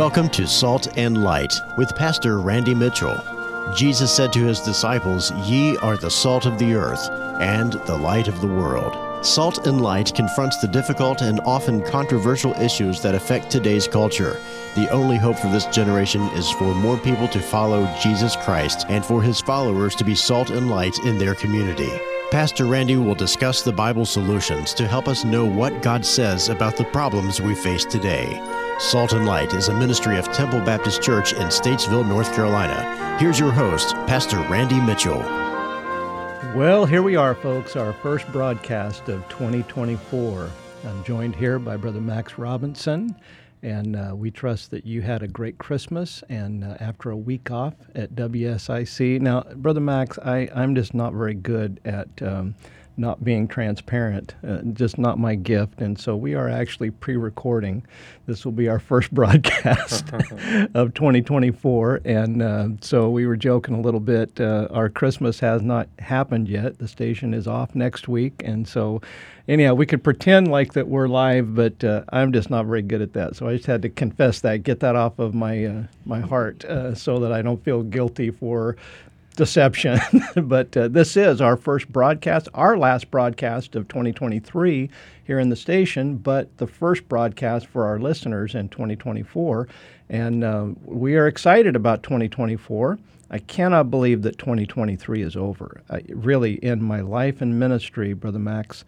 [0.00, 3.22] Welcome to Salt and Light with Pastor Randy Mitchell.
[3.76, 7.06] Jesus said to his disciples, Ye are the salt of the earth
[7.38, 8.96] and the light of the world.
[9.22, 14.40] Salt and Light confronts the difficult and often controversial issues that affect today's culture.
[14.74, 19.04] The only hope for this generation is for more people to follow Jesus Christ and
[19.04, 21.92] for his followers to be salt and light in their community.
[22.30, 26.78] Pastor Randy will discuss the Bible solutions to help us know what God says about
[26.78, 28.40] the problems we face today.
[28.80, 33.18] Salt and Light is a ministry of Temple Baptist Church in Statesville, North Carolina.
[33.20, 35.18] Here's your host, Pastor Randy Mitchell.
[36.56, 40.50] Well, here we are, folks, our first broadcast of 2024.
[40.86, 43.14] I'm joined here by Brother Max Robinson,
[43.62, 47.50] and uh, we trust that you had a great Christmas and uh, after a week
[47.50, 49.20] off at WSIC.
[49.20, 52.08] Now, Brother Max, I, I'm just not very good at.
[52.22, 52.54] Um,
[53.00, 55.80] not being transparent, uh, just not my gift.
[55.80, 57.84] And so we are actually pre recording.
[58.26, 60.12] This will be our first broadcast
[60.74, 62.02] of 2024.
[62.04, 64.38] And uh, so we were joking a little bit.
[64.40, 66.78] Uh, our Christmas has not happened yet.
[66.78, 68.42] The station is off next week.
[68.44, 69.00] And so,
[69.48, 73.00] anyhow, we could pretend like that we're live, but uh, I'm just not very good
[73.00, 73.34] at that.
[73.34, 76.64] So I just had to confess that, get that off of my, uh, my heart
[76.66, 78.76] uh, so that I don't feel guilty for
[79.36, 79.98] deception.
[80.34, 84.90] but uh, this is our first broadcast, our last broadcast of 2023
[85.24, 89.68] here in the station, but the first broadcast for our listeners in 2024.
[90.08, 92.98] And uh, we are excited about 2024.
[93.30, 95.82] I cannot believe that 2023 is over.
[95.88, 98.84] I, really, in my life and ministry, Brother Max,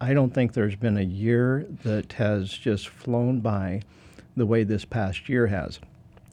[0.00, 3.82] I don't think there's been a year that has just flown by
[4.36, 5.80] the way this past year has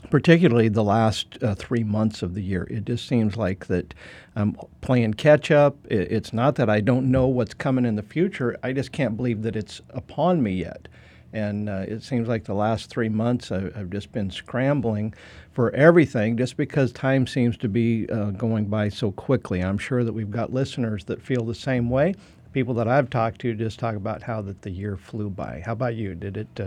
[0.10, 2.68] particularly the last uh, three months of the year.
[2.70, 3.94] It just seems like that
[4.36, 5.76] I'm playing catch up.
[5.90, 8.58] it's not that I don't know what's coming in the future.
[8.64, 10.88] I just can't believe that it's upon me yet.
[11.34, 15.14] And uh, it seems like the last three months I, have just been scrambling
[15.52, 19.62] for everything just because time seems to be uh, going by so quickly.
[19.62, 22.16] I'm sure that we've got listeners that feel the same way.
[22.54, 25.62] People that I've talked to just talk about how that the year flew by.
[25.66, 26.16] How about you?
[26.16, 26.60] Did it?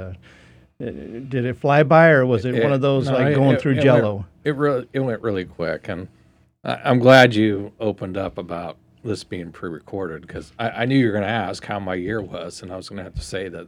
[0.81, 3.61] Did it fly by, or was it, it one of those no, like going it,
[3.61, 4.15] through it Jello?
[4.15, 6.09] Went, it really it went really quick, and
[6.65, 11.07] I, am glad you opened up about this being pre-recorded because I, I, knew you
[11.07, 13.23] were going to ask how my year was, and I was going to have to
[13.23, 13.67] say that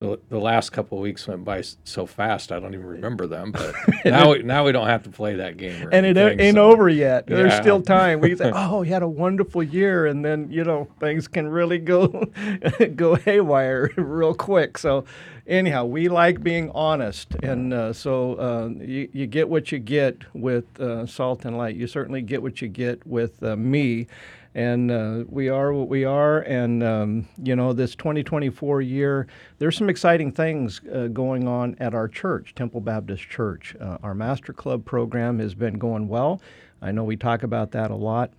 [0.00, 3.52] the, the last couple of weeks went by so fast I don't even remember them.
[3.52, 3.74] But
[4.04, 5.88] now we, now we don't have to play that game.
[5.90, 6.70] and anything, it ain't so.
[6.70, 7.26] over yet.
[7.26, 8.20] There's still time.
[8.20, 11.78] We say, "Oh, you had a wonderful year," and then you know things can really
[11.78, 12.08] go
[12.94, 14.76] go haywire real quick.
[14.76, 15.04] So
[15.46, 20.22] anyhow, we like being honest, and uh, so uh, you, you get what you get
[20.34, 21.76] with uh, Salt and Light.
[21.76, 24.06] You certainly get what you get with uh, me
[24.54, 26.40] and uh, we are what we are.
[26.40, 29.26] And um, you know, this 2024 year,
[29.58, 33.76] there's some exciting things uh, going on at our church, Temple Baptist Church.
[34.02, 36.40] Our Master Club program has been going well.
[36.80, 38.32] I know we talk about that a lot.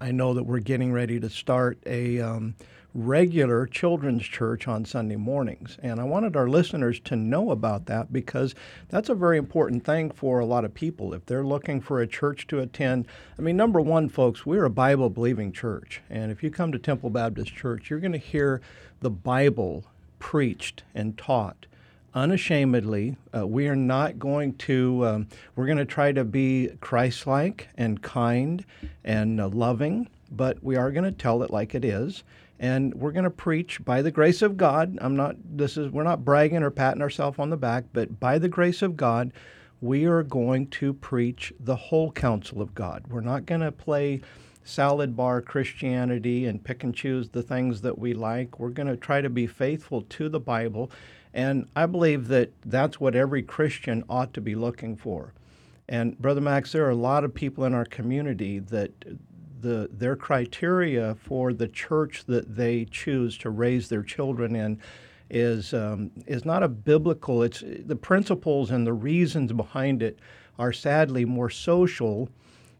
[0.00, 2.54] I know that we're getting ready to start a um,
[2.94, 5.78] regular children's church on Sunday mornings.
[5.82, 8.54] And I wanted our listeners to know about that because
[8.88, 11.14] that's a very important thing for a lot of people.
[11.14, 13.06] If they're looking for a church to attend,
[13.38, 16.02] I mean, number one, folks, we're a Bible believing church.
[16.10, 18.60] And if you come to Temple Baptist Church, you're going to hear
[19.00, 19.84] the Bible
[20.18, 21.66] preached and taught
[22.14, 23.16] unashamedly.
[23.34, 25.26] Uh, we are not going to, um,
[25.56, 28.64] we're going to try to be Christ like and kind
[29.02, 32.22] and uh, loving, but we are going to tell it like it is
[32.62, 34.96] and we're going to preach by the grace of God.
[35.00, 38.38] I'm not this is we're not bragging or patting ourselves on the back, but by
[38.38, 39.32] the grace of God,
[39.80, 43.04] we are going to preach the whole counsel of God.
[43.08, 44.20] We're not going to play
[44.62, 48.60] salad bar Christianity and pick and choose the things that we like.
[48.60, 50.92] We're going to try to be faithful to the Bible,
[51.34, 55.34] and I believe that that's what every Christian ought to be looking for.
[55.88, 58.92] And Brother Max, there are a lot of people in our community that
[59.62, 64.80] the their criteria for the church that they choose to raise their children in
[65.30, 67.42] is um, is not a biblical.
[67.42, 70.18] It's the principles and the reasons behind it
[70.58, 72.28] are sadly more social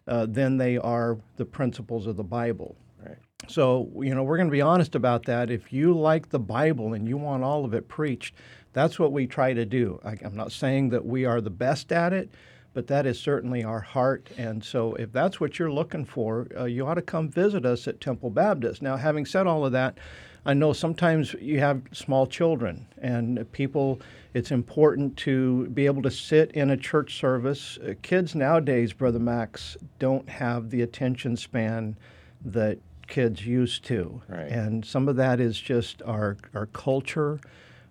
[0.06, 2.76] uh, than they are the principles of the Bible.
[3.02, 3.16] Right.
[3.48, 5.50] So you know we're going to be honest about that.
[5.50, 8.34] If you like the Bible and you want all of it preached,
[8.72, 10.00] that's what we try to do.
[10.04, 12.30] I, I'm not saying that we are the best at it
[12.74, 14.28] but that is certainly our heart.
[14.36, 17.86] And so, if that's what you're looking for, uh, you ought to come visit us
[17.86, 18.82] at Temple Baptist.
[18.82, 19.98] Now, having said all of that,
[20.44, 24.00] I know sometimes you have small children and people,
[24.34, 27.78] it's important to be able to sit in a church service.
[27.78, 31.96] Uh, kids nowadays, Brother Max, don't have the attention span
[32.44, 34.20] that kids used to.
[34.26, 34.48] Right.
[34.48, 37.38] And some of that is just our, our culture,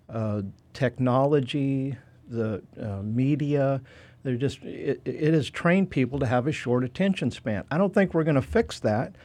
[0.10, 0.42] uh,
[0.74, 1.96] technology,
[2.28, 3.82] the uh, media.
[4.24, 7.64] They're just it, it has trained people to have a short attention span.
[7.72, 9.16] I don't think we're going to fix that.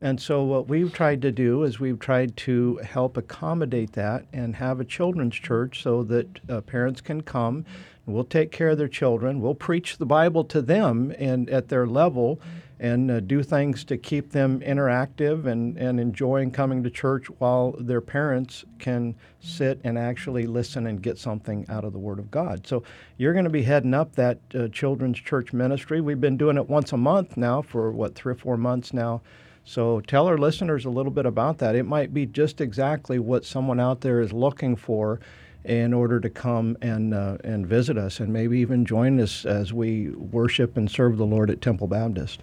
[0.00, 4.56] And so, what we've tried to do is we've tried to help accommodate that and
[4.56, 7.64] have a children's church so that uh, parents can come.
[8.04, 9.40] We'll take care of their children.
[9.40, 12.40] We'll preach the Bible to them and at their level
[12.78, 17.74] and uh, do things to keep them interactive and, and enjoying coming to church while
[17.78, 22.30] their parents can sit and actually listen and get something out of the Word of
[22.30, 22.66] God.
[22.66, 22.82] So
[23.16, 26.00] you're going to be heading up that uh, children's church ministry.
[26.00, 29.22] We've been doing it once a month now for what, three or four months now.
[29.64, 31.74] So tell our listeners a little bit about that.
[31.74, 35.18] It might be just exactly what someone out there is looking for
[35.64, 39.72] in order to come and uh, and visit us and maybe even join us as
[39.72, 42.40] we worship and serve the Lord at Temple Baptist.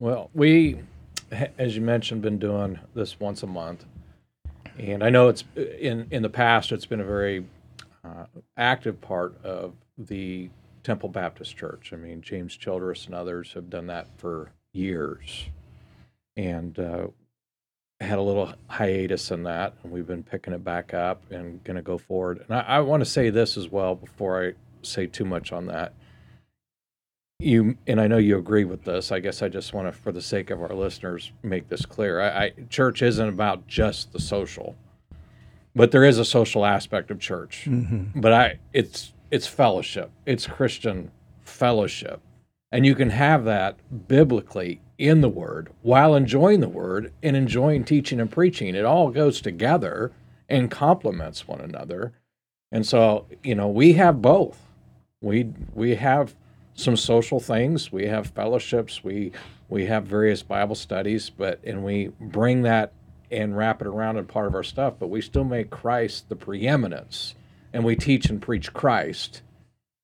[0.00, 0.80] Well, we,
[1.30, 3.84] as you mentioned, been doing this once a month,
[4.78, 7.44] and I know it's in in the past it's been a very
[8.04, 8.26] uh,
[8.56, 10.50] active part of the
[10.82, 11.92] Temple Baptist Church.
[11.92, 15.44] I mean, James Childress and others have done that for years,
[16.36, 17.06] and uh,
[18.00, 21.76] had a little hiatus in that, and we've been picking it back up and going
[21.76, 22.44] to go forward.
[22.48, 24.52] And I, I want to say this as well before I
[24.82, 25.94] say too much on that
[27.38, 29.10] you and I know you agree with this.
[29.10, 32.20] I guess I just want to, for the sake of our listeners, make this clear.
[32.20, 34.76] I, I, church isn't about just the social,
[35.74, 37.64] but there is a social aspect of church.
[37.66, 38.20] Mm-hmm.
[38.20, 40.10] But I, it's it's fellowship.
[40.26, 41.10] It's Christian
[41.42, 42.20] fellowship,
[42.70, 43.78] and you can have that
[44.08, 48.74] biblically in the Word while enjoying the Word and enjoying teaching and preaching.
[48.74, 50.12] It all goes together
[50.48, 52.12] and complements one another.
[52.70, 54.60] And so, you know, we have both.
[55.20, 56.34] We we have
[56.74, 57.92] some social things.
[57.92, 59.02] We have fellowships.
[59.02, 59.32] We
[59.68, 62.92] we have various Bible studies, but and we bring that
[63.30, 64.94] and wrap it around in part of our stuff.
[64.98, 67.34] But we still make Christ the preeminence,
[67.72, 69.42] and we teach and preach Christ,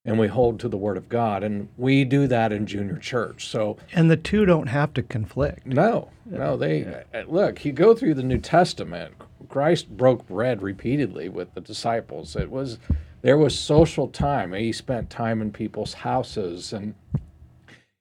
[0.03, 3.47] and we hold to the Word of God, and we do that in junior church.
[3.47, 5.65] So and the two don't have to conflict.
[5.65, 6.57] No, no.
[6.57, 6.81] They
[7.13, 7.23] yeah.
[7.27, 7.63] look.
[7.65, 9.13] You go through the New Testament.
[9.49, 12.37] Christ broke bread repeatedly with the disciples.
[12.37, 12.79] It was
[13.21, 14.53] there was social time.
[14.53, 16.95] He spent time in people's houses, and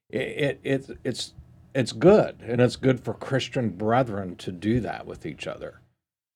[0.09, 1.35] it, it, it it's
[1.75, 5.81] it's good, and it's good for Christian brethren to do that with each other.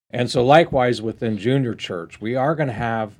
[0.09, 3.15] And so, likewise, within junior church, we are going to have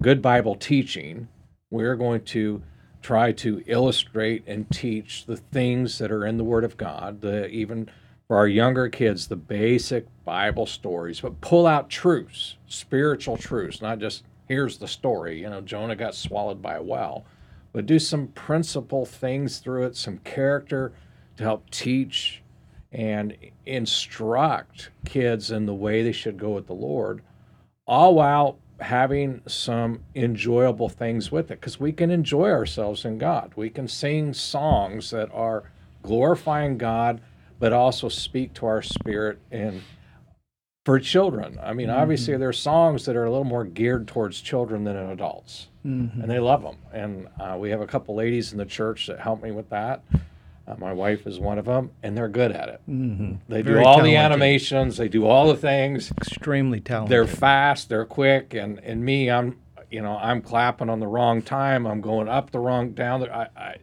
[0.00, 1.28] good Bible teaching.
[1.70, 2.62] We're going to
[3.02, 7.48] try to illustrate and teach the things that are in the Word of God, the
[7.48, 7.90] even
[8.28, 13.98] for our younger kids, the basic Bible stories, but pull out truths, spiritual truths, not
[13.98, 15.40] just here's the story.
[15.40, 17.24] You know, Jonah got swallowed by a whale.
[17.72, 20.92] But do some principal things through it, some character
[21.36, 22.42] to help teach
[22.90, 27.20] and instruct kids in the way they should go with the Lord,
[27.86, 31.60] all while having some enjoyable things with it.
[31.60, 33.52] Because we can enjoy ourselves in God.
[33.56, 35.70] We can sing songs that are
[36.02, 37.20] glorifying God,
[37.58, 39.82] but also speak to our spirit and
[40.86, 41.58] for children.
[41.60, 41.98] I mean, mm-hmm.
[41.98, 46.20] obviously, there's songs that are a little more geared towards children than adults, mm-hmm.
[46.22, 46.76] and they love them.
[46.92, 50.04] And uh, we have a couple ladies in the church that help me with that.
[50.14, 52.80] Uh, my wife is one of them, and they're good at it.
[52.88, 53.34] Mm-hmm.
[53.48, 54.12] They Very do all talented.
[54.12, 56.12] the animations, they do all the things.
[56.12, 57.10] Extremely talented.
[57.10, 59.58] They're fast, they're quick, and and me, I'm
[59.90, 61.84] you know I'm clapping on the wrong time.
[61.84, 63.28] I'm going up the wrong down.
[63.28, 63.76] I, I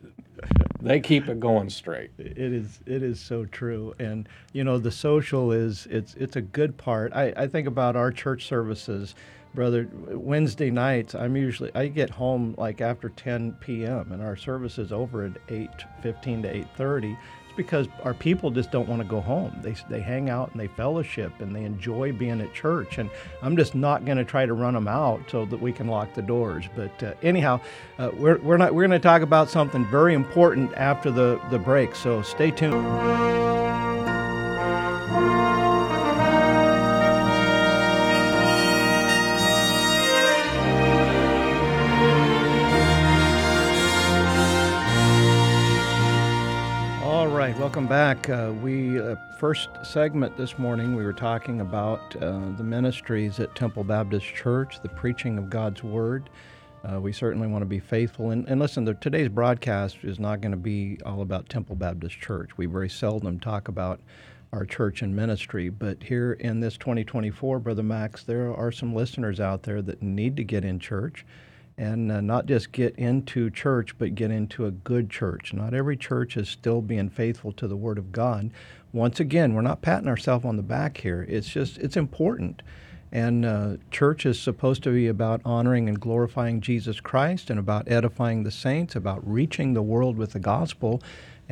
[0.84, 2.12] they keep it going straight.
[2.18, 6.42] It is it is so true, and you know the social is it's it's a
[6.42, 7.14] good part.
[7.14, 9.16] I, I think about our church services,
[9.56, 9.88] brother.
[10.10, 14.12] Wednesday nights, I'm usually I get home like after 10 p.m.
[14.12, 17.18] and our service is over at 8:15 to 8:30
[17.56, 19.58] because our people just don't want to go home.
[19.62, 22.98] They, they hang out and they fellowship and they enjoy being at church.
[22.98, 23.10] And
[23.42, 26.14] I'm just not going to try to run them out so that we can lock
[26.14, 26.66] the doors.
[26.76, 27.60] But uh, anyhow,
[28.00, 31.60] uh, we're, we're, not, we're going to talk about something very important after the, the
[31.60, 31.96] break.
[31.96, 33.53] So stay tuned.
[47.94, 48.28] Back.
[48.28, 53.54] Uh, we uh, first segment this morning we were talking about uh, the ministries at
[53.54, 56.32] Temple Baptist Church, the preaching of God's Word.
[56.84, 58.32] Uh, we certainly want to be faithful.
[58.32, 62.20] And, and listen, the, today's broadcast is not going to be all about Temple Baptist
[62.20, 62.58] Church.
[62.58, 64.00] We very seldom talk about
[64.54, 65.70] our church and ministry.
[65.70, 70.36] But here in this 2024, Brother Max, there are some listeners out there that need
[70.38, 71.28] to get in church
[71.78, 75.54] and uh, not just get into church, but get into a good church.
[75.54, 78.52] Not every church is still being faithful to the Word of God.
[78.92, 81.26] Once again, we're not patting ourselves on the back here.
[81.28, 82.62] It's just, it's important.
[83.12, 87.88] And uh, church is supposed to be about honoring and glorifying Jesus Christ and about
[87.88, 91.02] edifying the saints, about reaching the world with the gospel.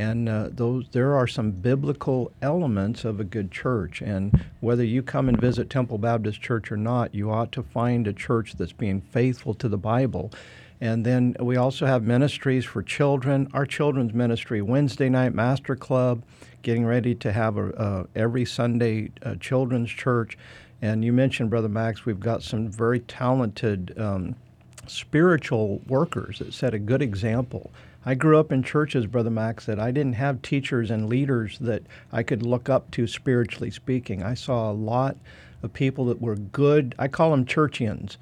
[0.01, 4.01] And uh, those, there are some biblical elements of a good church.
[4.01, 8.07] And whether you come and visit Temple Baptist Church or not, you ought to find
[8.07, 10.31] a church that's being faithful to the Bible.
[10.79, 13.47] And then we also have ministries for children.
[13.53, 16.23] Our children's ministry, Wednesday night master club,
[16.63, 20.35] getting ready to have a, every Sunday uh, children's church.
[20.81, 24.35] And you mentioned, Brother Max, we've got some very talented um,
[24.87, 27.71] spiritual workers that set a good example.
[28.05, 31.83] I grew up in churches, Brother Max, that I didn't have teachers and leaders that
[32.11, 34.23] I could look up to spiritually speaking.
[34.23, 35.17] I saw a lot
[35.61, 38.17] of people that were good, I call them churchians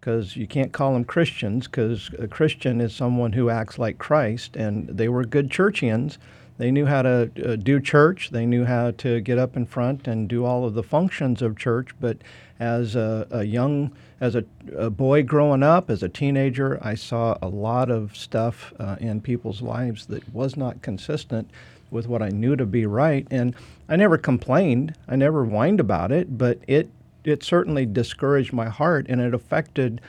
[0.00, 4.56] because you can't call them Christians because a Christian is someone who acts like Christ,
[4.56, 6.16] and they were good churchians
[6.60, 8.28] they knew how to uh, do church.
[8.32, 11.56] They knew how to get up in front and do all of the functions of
[11.56, 11.94] church.
[11.98, 12.18] But
[12.60, 13.90] as a, a young,
[14.20, 14.44] as a,
[14.76, 19.22] a, boy growing up, as a teenager, I saw a lot of stuff uh, in
[19.22, 21.50] people's lives that was not consistent
[21.90, 23.26] with what I knew to be right.
[23.30, 23.54] And
[23.88, 24.94] I never complained.
[25.08, 26.38] I never whined about it.
[26.38, 26.90] But it
[27.24, 30.00] it certainly discouraged my heart, and it affected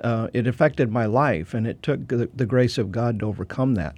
[0.00, 1.54] uh, it affected my life.
[1.54, 3.96] And it took the, the grace of God to overcome that.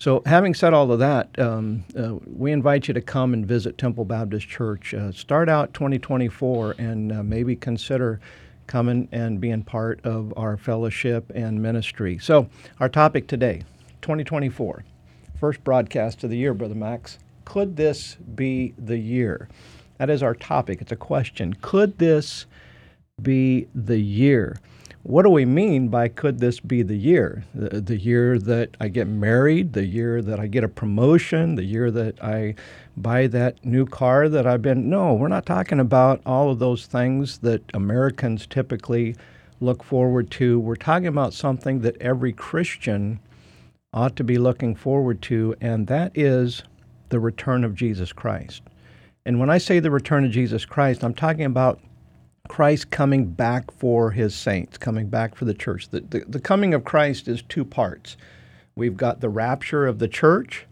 [0.00, 3.76] So, having said all of that, um, uh, we invite you to come and visit
[3.76, 4.94] Temple Baptist Church.
[4.94, 8.18] Uh, start out 2024 and uh, maybe consider
[8.66, 12.16] coming and being part of our fellowship and ministry.
[12.16, 12.48] So,
[12.80, 13.62] our topic today
[14.00, 14.84] 2024,
[15.38, 17.18] first broadcast of the year, Brother Max.
[17.44, 19.50] Could this be the year?
[19.98, 20.80] That is our topic.
[20.80, 21.52] It's a question.
[21.60, 22.46] Could this
[23.20, 24.56] be the year?
[25.02, 27.44] What do we mean by could this be the year?
[27.54, 31.64] The, the, year that I get married, the year that I get a promotion, the
[31.64, 32.54] year that I
[32.96, 34.90] buy that new car that I've been.
[34.90, 39.16] No, we're not talking about all of those things that Americans typically
[39.60, 40.60] look forward to.
[40.60, 43.20] We're talking about something that every Christian
[43.92, 46.62] ought to be looking forward to, and that is
[47.08, 48.62] the return of Jesus Christ.
[49.24, 51.80] And when I say the return of Jesus Christ, I'm talking about
[52.48, 55.88] Christ coming back for his saints, coming back for the church.
[55.88, 58.16] The, the, the, coming of Christ is two parts.
[58.74, 60.66] We've got the rapture of the church,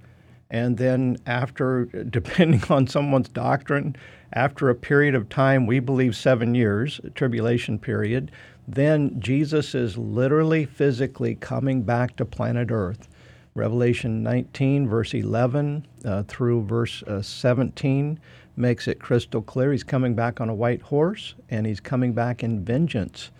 [0.50, 3.96] and then after, depending on someone's doctrine,
[4.32, 8.30] after a period of time, we believe seven years, tribulation period,
[8.66, 13.08] then Jesus is literally, physically coming back to planet Earth.
[13.54, 18.20] Revelation 19, verse 11 uh, through verse uh, 17
[18.58, 19.72] makes it crystal clear.
[19.72, 23.30] He's coming back on a white horse, and he's coming back in vengeance.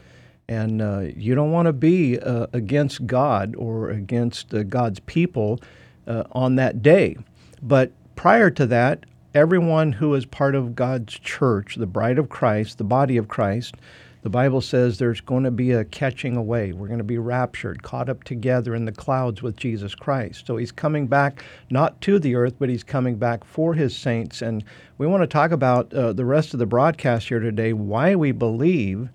[0.49, 5.61] And uh, you don't want to be uh, against God or against uh, God's people
[6.07, 7.17] uh, on that day.
[7.61, 12.79] But prior to that, everyone who is part of God's church, the bride of Christ,
[12.79, 13.75] the body of Christ,
[14.23, 16.73] the Bible says there's going to be a catching away.
[16.73, 20.47] We're going to be raptured, caught up together in the clouds with Jesus Christ.
[20.47, 24.43] So he's coming back not to the earth, but he's coming back for his saints.
[24.43, 24.65] And
[24.99, 28.33] we want to talk about uh, the rest of the broadcast here today why we
[28.33, 29.09] believe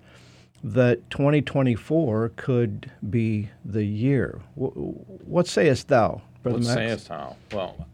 [0.62, 4.40] that 2024 could be the year.
[4.54, 6.74] What sayest thou, Brother what Max?
[6.74, 7.36] sayest thou?
[7.52, 7.86] Well,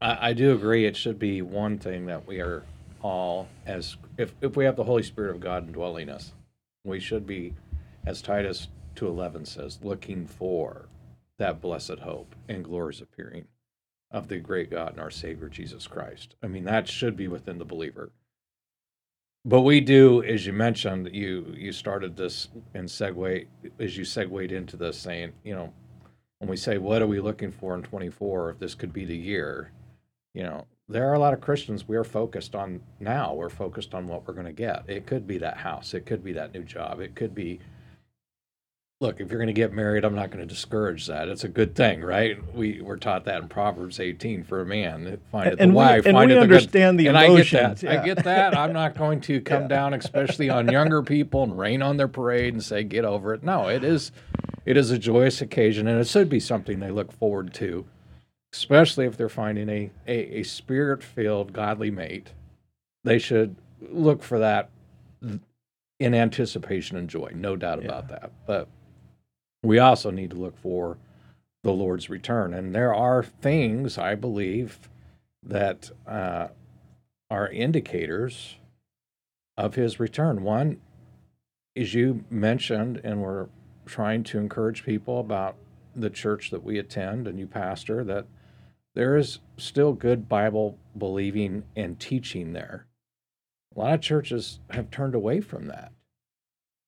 [0.00, 2.62] I, I do agree it should be one thing that we are
[3.02, 6.32] all as if, if we have the Holy Spirit of God indwelling us,
[6.86, 7.54] we should be,
[8.06, 10.86] as Titus 2.11 says, looking for
[11.38, 13.46] that blessed hope and glorious appearing
[14.10, 16.34] of the great God and our Savior Jesus Christ.
[16.42, 18.10] I mean, that should be within the believer.
[19.44, 23.46] But we do, as you mentioned, you you started this in segue
[23.78, 25.72] as you segued into this saying, you know,
[26.38, 29.16] when we say what are we looking for in 24, if this could be the
[29.16, 29.70] year,
[30.34, 33.34] you know, there are a lot of Christians we are focused on now.
[33.34, 34.84] We're focused on what we're going to get.
[34.86, 35.94] It could be that house.
[35.94, 37.00] It could be that new job.
[37.00, 37.60] It could be.
[38.98, 41.28] Look, if you're going to get married, I'm not going to discourage that.
[41.28, 42.38] It's a good thing, right?
[42.54, 45.20] We we're taught that in Proverbs 18 for a man.
[45.30, 46.06] Find it the and wife.
[46.06, 47.32] And find we it understand the, good, the and.
[47.32, 47.82] I get that.
[47.82, 48.00] Yeah.
[48.00, 48.56] I get that.
[48.56, 49.68] I'm not going to come yeah.
[49.68, 53.42] down, especially on younger people, and rain on their parade and say, "Get over it."
[53.42, 54.12] No, it is,
[54.64, 57.84] it is a joyous occasion, and it should be something they look forward to
[58.56, 62.32] especially if they're finding a, a, a spirit filled godly mate,
[63.04, 64.70] they should look for that
[65.98, 67.30] in anticipation and joy.
[67.34, 67.88] No doubt yeah.
[67.88, 68.30] about that.
[68.46, 68.68] But
[69.62, 70.96] we also need to look for
[71.62, 72.54] the Lord's return.
[72.54, 74.88] And there are things, I believe,
[75.42, 76.48] that uh,
[77.30, 78.56] are indicators
[79.56, 80.42] of his return.
[80.42, 80.80] One,
[81.76, 83.48] as you mentioned, and we're
[83.84, 85.56] trying to encourage people about
[85.94, 88.26] the church that we attend and you pastor, that
[88.96, 92.86] there is still good Bible believing and teaching there.
[93.76, 95.92] A lot of churches have turned away from that.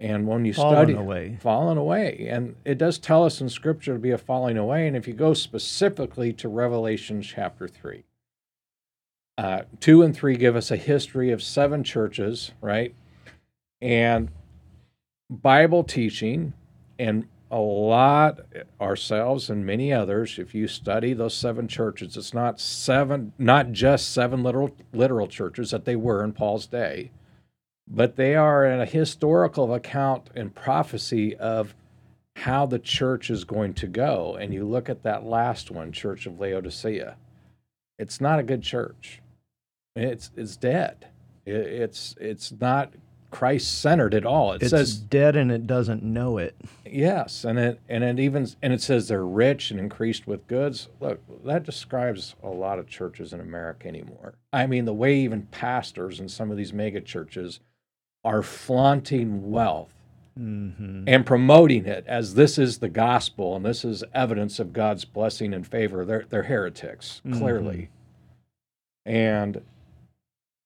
[0.01, 1.39] And when you fallen study, away.
[1.41, 4.87] fallen away, and it does tell us in Scripture to be a falling away.
[4.87, 8.05] And if you go specifically to Revelation chapter three,
[9.37, 12.95] uh, two and three give us a history of seven churches, right?
[13.83, 14.31] And
[15.29, 16.55] Bible teaching,
[16.99, 18.41] and a lot
[18.81, 20.39] ourselves and many others.
[20.39, 25.71] If you study those seven churches, it's not seven, not just seven literal literal churches
[25.71, 27.11] that they were in Paul's day
[27.91, 31.75] but they are a historical account and prophecy of
[32.37, 34.37] how the church is going to go.
[34.39, 37.17] And you look at that last one, Church of Laodicea.
[37.99, 39.21] It's not a good church.
[39.97, 41.09] It's it's dead.
[41.45, 42.93] It's it's not
[43.31, 44.53] Christ centered at all.
[44.53, 46.57] It it's says dead and it doesn't know it.
[46.85, 50.89] Yes, and it and it even and it says they're rich and increased with goods.
[51.01, 54.35] Look, that describes a lot of churches in America anymore.
[54.53, 57.61] I mean, the way even pastors in some of these mega churches
[58.25, 59.93] are flaunting wealth
[60.39, 61.05] mm-hmm.
[61.07, 65.53] and promoting it as this is the gospel and this is evidence of God's blessing
[65.53, 66.05] and favor.
[66.05, 67.39] They're, they're heretics, mm-hmm.
[67.39, 67.91] clearly.
[69.05, 69.63] And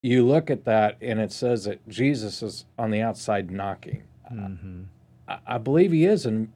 [0.02, 4.02] you look at that and it says that Jesus is on the outside knocking.
[4.32, 4.82] Mm-hmm.
[5.28, 6.52] I, I believe he is, and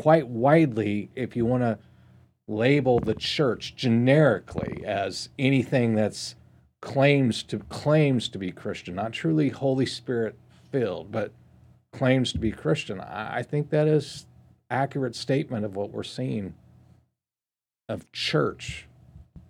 [0.00, 1.78] quite widely, if you want to
[2.46, 6.34] label the church generically as anything that's
[6.80, 10.36] claims to claims to be Christian, not truly Holy Spirit
[10.70, 11.32] filled, but
[11.92, 13.00] claims to be Christian.
[13.00, 14.26] I, I think that is
[14.70, 16.54] accurate statement of what we're seeing
[17.88, 18.86] of church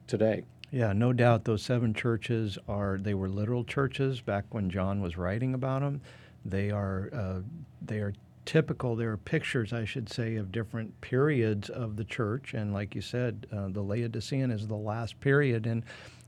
[0.06, 0.44] today.
[0.70, 5.16] Yeah, no doubt those seven churches are they were literal churches back when John was
[5.16, 6.00] writing about them.
[6.44, 7.40] They are uh,
[7.82, 8.94] they are typical.
[8.96, 12.54] They are pictures, I should say, of different periods of the church.
[12.54, 15.66] And like you said, uh, the Laodicean is the last period.
[15.66, 15.84] And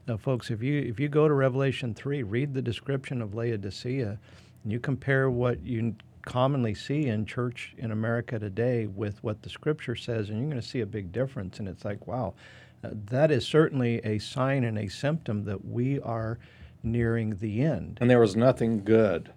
[0.09, 4.18] now, folks, if you if you go to Revelation three, read the description of Laodicea,
[4.64, 9.48] and you compare what you commonly see in church in America today with what the
[9.48, 11.59] Scripture says, and you're going to see a big difference.
[11.59, 12.40] And it's like, wow, uh,
[12.83, 16.38] that is certainly a sign and a symptom that we are
[16.83, 17.99] nearing the end.
[18.01, 19.33] And there was nothing good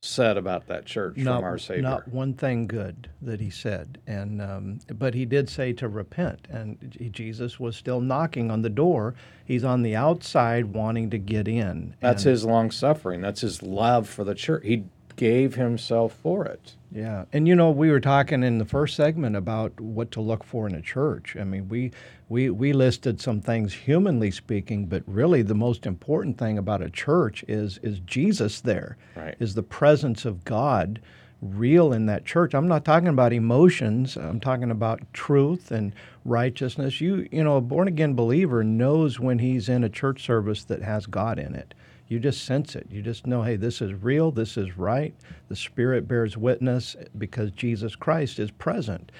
[0.00, 1.82] said about that church not, from our Savior.
[1.82, 6.46] Not one thing good that he said, and um, but he did say to repent,
[6.50, 9.14] and Jesus was still knocking on the door.
[9.44, 11.94] He's on the outside, wanting to get in.
[12.00, 13.20] That's his long suffering.
[13.20, 14.64] That's his love for the church.
[14.64, 14.84] He
[15.16, 16.74] gave himself for it.
[16.92, 17.24] Yeah.
[17.32, 20.68] And you know, we were talking in the first segment about what to look for
[20.68, 21.36] in a church.
[21.38, 21.92] I mean, we
[22.28, 26.90] we we listed some things humanly speaking, but really the most important thing about a
[26.90, 28.96] church is is Jesus there.
[29.16, 29.34] Right.
[29.38, 31.00] Is the presence of God
[31.42, 32.54] real in that church.
[32.54, 34.16] I'm not talking about emotions.
[34.16, 37.00] I'm talking about truth and righteousness.
[37.00, 40.82] You you know, a born again believer knows when he's in a church service that
[40.82, 41.74] has God in it.
[42.08, 42.86] You just sense it.
[42.90, 45.14] You just know, hey, this is real, this is right.
[45.48, 49.10] The Spirit bears witness because Jesus Christ is present.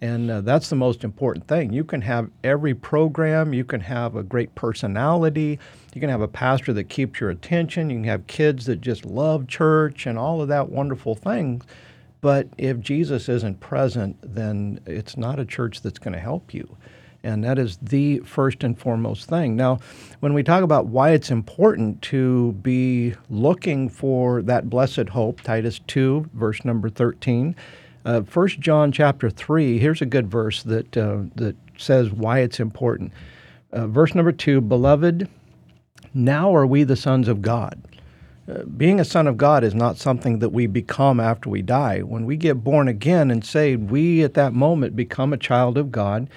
[0.00, 1.72] And uh, that's the most important thing.
[1.72, 5.58] You can have every program, you can have a great personality,
[5.94, 9.06] you can have a pastor that keeps your attention, you can have kids that just
[9.06, 11.64] love church and all of that wonderful things.
[12.20, 16.76] But if Jesus isn't present, then it's not a church that's going to help you.
[17.26, 19.56] And that is the first and foremost thing.
[19.56, 19.80] Now,
[20.20, 25.80] when we talk about why it's important to be looking for that blessed hope, Titus
[25.88, 27.56] 2, verse number 13,
[28.04, 32.60] uh, 1 John chapter 3, here's a good verse that, uh, that says why it's
[32.60, 33.12] important.
[33.72, 35.28] Uh, verse number 2 Beloved,
[36.14, 37.82] now are we the sons of God.
[38.48, 42.02] Uh, being a son of God is not something that we become after we die.
[42.02, 45.90] When we get born again and saved, we at that moment become a child of
[45.90, 46.28] God.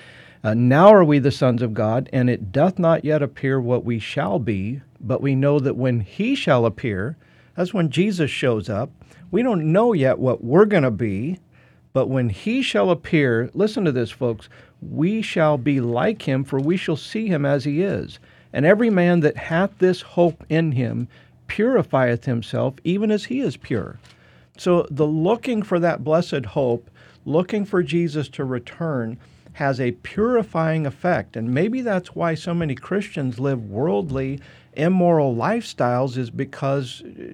[0.42, 3.84] Uh, now are we the sons of God, and it doth not yet appear what
[3.84, 7.18] we shall be, but we know that when he shall appear,
[7.56, 8.90] that's when Jesus shows up.
[9.32, 11.40] We don't know yet what we're going to be,
[11.92, 14.48] but when he shall appear, listen to this, folks,
[14.82, 18.20] we shall be like him, for we shall see him as he is.
[18.54, 21.10] And every man that hath this hope in him
[21.48, 24.00] purifieth himself, even as he is pure.
[24.58, 26.90] So the looking for that blessed hope,
[27.26, 29.18] looking for Jesus to return,
[29.60, 31.36] has a purifying effect.
[31.36, 34.40] And maybe that's why so many Christians live worldly,
[34.72, 37.34] immoral lifestyles, is because uh,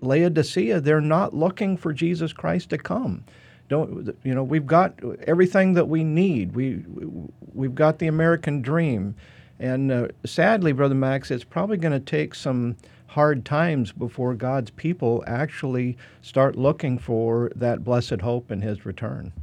[0.00, 3.22] Laodicea, they're not looking for Jesus Christ to come.
[3.68, 4.42] Don't you know?
[4.42, 6.54] We've got everything that we need.
[6.54, 6.82] We
[7.52, 9.14] we've got the American dream,
[9.58, 12.76] and uh, sadly, brother Max, it's probably going to take some
[13.08, 19.34] hard times before God's people actually start looking for that blessed hope in His return.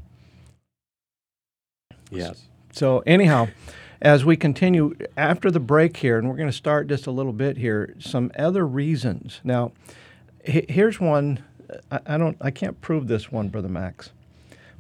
[2.12, 2.44] Yes.
[2.72, 3.48] So, anyhow,
[4.02, 7.34] as we continue after the break here, and we're going to start just a little
[7.34, 9.40] bit here, some other reasons.
[9.44, 9.72] Now,
[10.44, 11.44] here's one
[11.92, 14.12] I, I don't, I can't prove this one, Brother Max,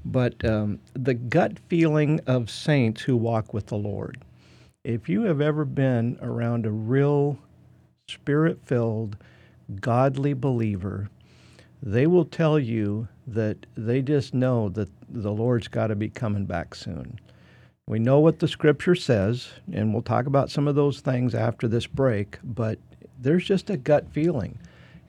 [0.03, 4.23] but um, the gut feeling of saints who walk with the Lord.
[4.83, 7.39] If you have ever been around a real
[8.07, 9.17] spirit filled,
[9.81, 11.09] godly believer,
[11.86, 16.45] they will tell you that they just know that the Lord's got to be coming
[16.45, 17.19] back soon.
[17.88, 21.67] We know what the scripture says, and we'll talk about some of those things after
[21.67, 22.80] this break, but
[23.19, 24.58] there's just a gut feeling.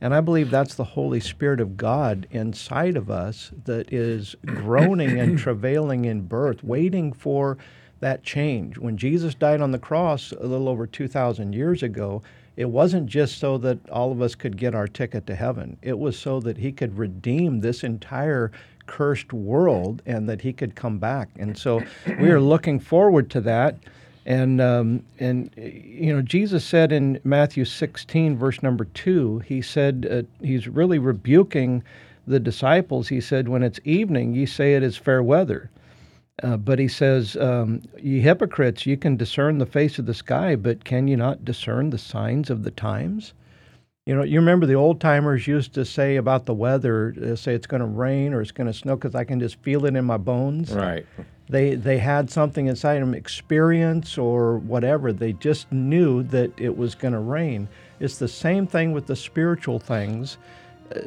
[0.02, 5.18] And I believe that's the Holy Spirit of God inside of us that is groaning
[5.18, 7.56] and travailing in birth, waiting for
[8.00, 8.76] that change.
[8.76, 12.22] When Jesus died on the cross a little over 2,000 years ago,
[12.56, 15.98] it wasn't just so that all of us could get our ticket to heaven, it
[15.98, 18.50] was so that he could redeem this entire
[18.86, 21.28] cursed world and that he could come back.
[21.38, 21.82] And so
[22.20, 23.76] we are looking forward to that.
[24.24, 30.08] And um, and you know Jesus said in Matthew 16 verse number two, he said
[30.10, 31.84] uh, he's really rebuking
[32.26, 33.06] the disciples.
[33.06, 35.70] He said, "When it's evening, ye say it is fair weather."
[36.42, 40.54] Uh, but he says, um, "Ye hypocrites, you can discern the face of the sky,
[40.54, 43.32] but can you not discern the signs of the times?"
[44.06, 47.54] You know, you remember the old timers used to say about the weather, uh, say
[47.54, 49.96] it's going to rain or it's going to snow because I can just feel it
[49.96, 50.72] in my bones.
[50.72, 51.04] Right.
[51.48, 55.12] They they had something inside them, experience or whatever.
[55.12, 57.68] They just knew that it was going to rain.
[57.98, 60.38] It's the same thing with the spiritual things.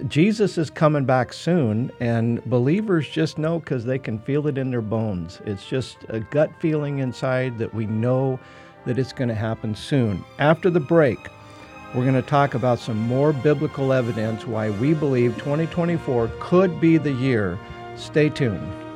[0.07, 4.71] Jesus is coming back soon, and believers just know because they can feel it in
[4.71, 5.41] their bones.
[5.45, 8.39] It's just a gut feeling inside that we know
[8.85, 10.23] that it's going to happen soon.
[10.39, 11.19] After the break,
[11.93, 16.97] we're going to talk about some more biblical evidence why we believe 2024 could be
[16.97, 17.57] the year.
[17.95, 18.88] Stay tuned.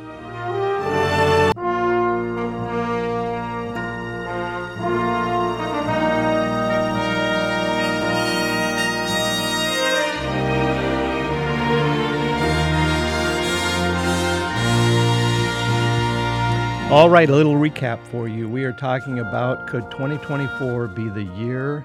[16.93, 18.47] All right, a little recap for you.
[18.47, 21.83] We are talking about could 2024 be the year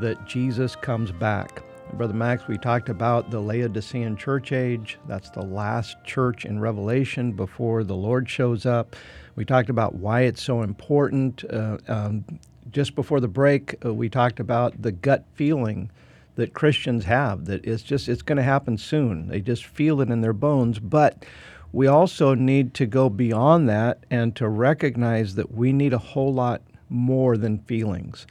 [0.00, 1.62] that Jesus comes back.
[1.94, 4.98] Brother Max, we talked about the Laodicean church age.
[5.08, 8.96] That's the last church in Revelation before the Lord shows up.
[9.34, 11.42] We talked about why it's so important.
[11.50, 12.26] Uh, um,
[12.70, 15.90] just before the break, uh, we talked about the gut feeling
[16.34, 19.28] that Christians have that it's just it's going to happen soon.
[19.28, 21.24] They just feel it in their bones, but
[21.72, 26.32] we also need to go beyond that and to recognize that we need a whole
[26.32, 28.26] lot more than feelings.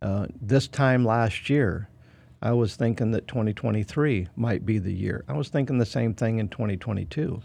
[0.00, 1.88] Uh, this time last year,
[2.42, 5.24] I was thinking that 2023 might be the year.
[5.28, 7.40] I was thinking the same thing in 2022.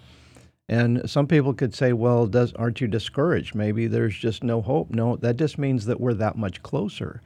[0.70, 3.56] And some people could say, well, does, aren't you discouraged?
[3.56, 4.90] Maybe there's just no hope.
[4.90, 7.22] No, that just means that we're that much closer.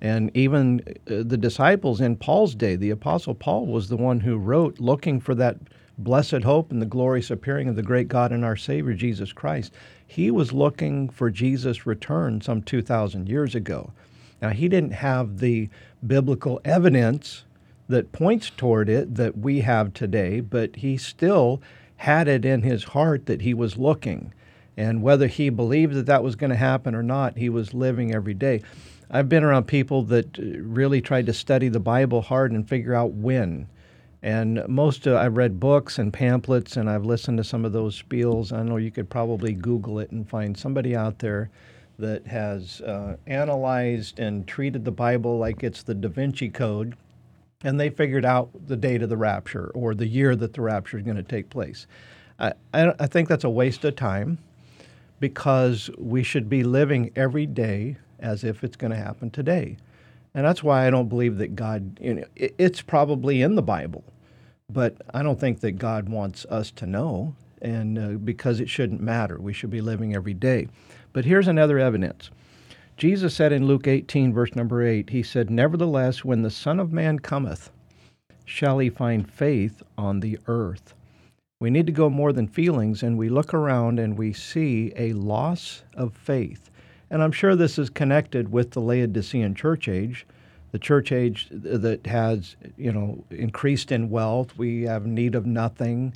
[0.00, 4.36] And even uh, the disciples in Paul's day, the Apostle Paul was the one who
[4.36, 5.56] wrote, looking for that
[5.98, 9.72] blessed hope and the glorious appearing of the great God and our Savior, Jesus Christ.
[10.06, 13.92] He was looking for Jesus' return some 2,000 years ago.
[14.40, 15.68] Now, he didn't have the
[16.06, 17.44] biblical evidence
[17.88, 21.62] that points toward it that we have today, but he still
[21.96, 24.32] had it in his heart that he was looking.
[24.76, 28.14] And whether he believed that that was going to happen or not, he was living
[28.14, 28.62] every day.
[29.10, 32.94] I've been around people that uh, really tried to study the Bible hard and figure
[32.94, 33.68] out when.
[34.26, 38.02] And most, uh, I've read books and pamphlets, and I've listened to some of those
[38.02, 38.52] spiels.
[38.52, 41.48] I know you could probably Google it and find somebody out there
[42.00, 46.96] that has uh, analyzed and treated the Bible like it's the Da Vinci Code,
[47.62, 50.98] and they figured out the date of the rapture or the year that the rapture
[50.98, 51.86] is going to take place.
[52.40, 54.38] I, I, I think that's a waste of time
[55.20, 59.76] because we should be living every day as if it's going to happen today.
[60.34, 63.62] And that's why I don't believe that God, you know, it, it's probably in the
[63.62, 64.02] Bible,
[64.68, 69.00] but I don't think that God wants us to know, and uh, because it shouldn't
[69.00, 69.38] matter.
[69.38, 70.68] We should be living every day.
[71.12, 72.30] But here's another evidence.
[72.96, 76.92] Jesus said in Luke 18, verse number 8, He said, Nevertheless, when the Son of
[76.92, 77.70] Man cometh,
[78.44, 80.94] shall he find faith on the earth?
[81.60, 85.12] We need to go more than feelings, and we look around and we see a
[85.14, 86.70] loss of faith.
[87.10, 90.26] And I'm sure this is connected with the Laodicean church age,
[90.76, 94.58] the church age that has, you know, increased in wealth.
[94.58, 96.12] We have need of nothing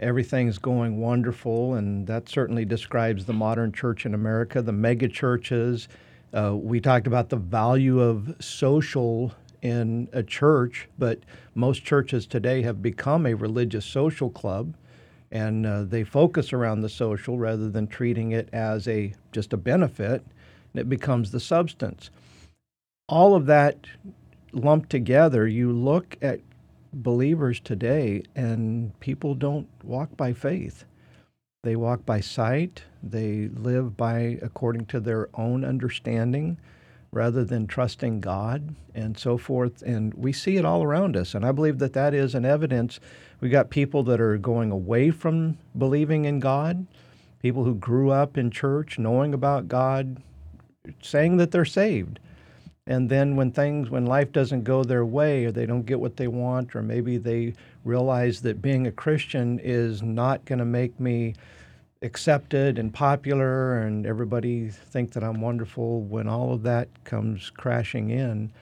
[0.00, 5.88] everything's going wonderful, and that certainly describes the modern church in America, the mega churches.
[6.32, 11.20] Uh, we talked about the value of social in a church, but
[11.54, 14.74] most churches today have become a religious social club,
[15.30, 19.56] and uh, they focus around the social rather than treating it as a just a
[19.56, 20.24] benefit,
[20.72, 22.10] and it becomes the substance.
[23.08, 23.86] All of that
[24.52, 26.40] lumped together, you look at
[26.92, 30.84] believers today, and people don't walk by faith.
[31.64, 32.84] They walk by sight.
[33.02, 36.58] They live by according to their own understanding
[37.10, 39.82] rather than trusting God and so forth.
[39.82, 41.34] And we see it all around us.
[41.34, 43.00] And I believe that that is an evidence.
[43.40, 46.86] We got people that are going away from believing in God,
[47.40, 50.22] people who grew up in church knowing about God,
[51.02, 52.18] saying that they're saved.
[52.86, 56.16] And then when things, when life doesn't go their way or they don't get what
[56.16, 61.00] they want, or maybe they realize that being a Christian is not going to make
[61.00, 61.34] me
[62.02, 68.10] accepted and popular and everybody think that I'm wonderful, when all of that comes crashing
[68.10, 68.52] in,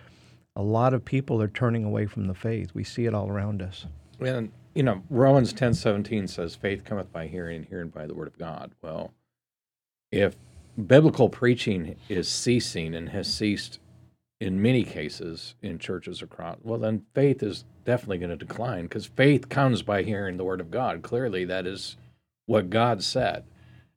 [0.54, 2.70] a lot of people are turning away from the faith.
[2.74, 3.86] We see it all around us.
[4.20, 8.14] And you know, Romans ten seventeen says, "Faith cometh by hearing, and hearing by the
[8.14, 9.12] word of God." Well,
[10.10, 10.36] if
[10.86, 13.80] biblical preaching is ceasing and has ceased
[14.42, 19.06] in many cases in churches across, well, then faith is definitely going to decline because
[19.06, 21.00] faith comes by hearing the word of God.
[21.00, 21.96] Clearly, that is
[22.46, 23.44] what God said.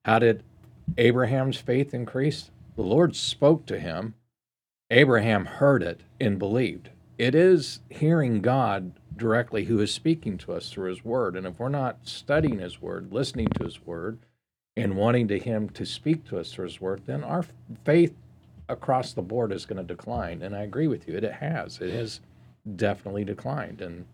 [0.03, 0.43] How did
[0.99, 2.51] Abraham's faith increase?
[2.75, 4.13] The Lord spoke to him.
[4.91, 6.89] Abraham heard it and believed.
[7.17, 11.35] It is hearing God directly who is speaking to us through his word.
[11.35, 14.19] And if we're not studying his word, listening to his word,
[14.77, 17.45] and wanting to him to speak to us through his word, then our
[17.83, 18.13] faith
[18.69, 20.41] across the board is going to decline.
[20.41, 21.15] And I agree with you.
[21.15, 21.79] It, it has.
[21.81, 22.19] It has
[22.75, 23.81] definitely declined.
[23.81, 24.05] And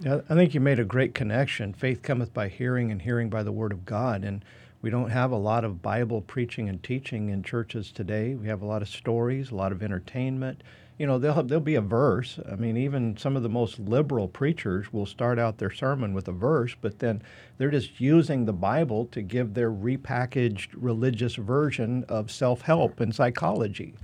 [0.00, 1.72] yeah, I think you made a great connection.
[1.72, 4.24] Faith cometh by hearing, and hearing by the word of God.
[4.24, 4.44] And
[4.82, 8.34] we don't have a lot of Bible preaching and teaching in churches today.
[8.34, 10.62] We have a lot of stories, a lot of entertainment.
[10.98, 12.38] You know, there'll, there'll be a verse.
[12.50, 16.26] I mean, even some of the most liberal preachers will start out their sermon with
[16.28, 17.22] a verse, but then
[17.58, 23.14] they're just using the Bible to give their repackaged religious version of self help and
[23.14, 23.94] psychology.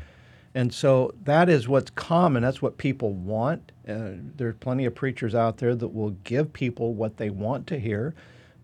[0.54, 2.42] And so that is what's common.
[2.42, 3.72] That's what people want.
[3.88, 7.80] Uh, there's plenty of preachers out there that will give people what they want to
[7.80, 8.14] hear,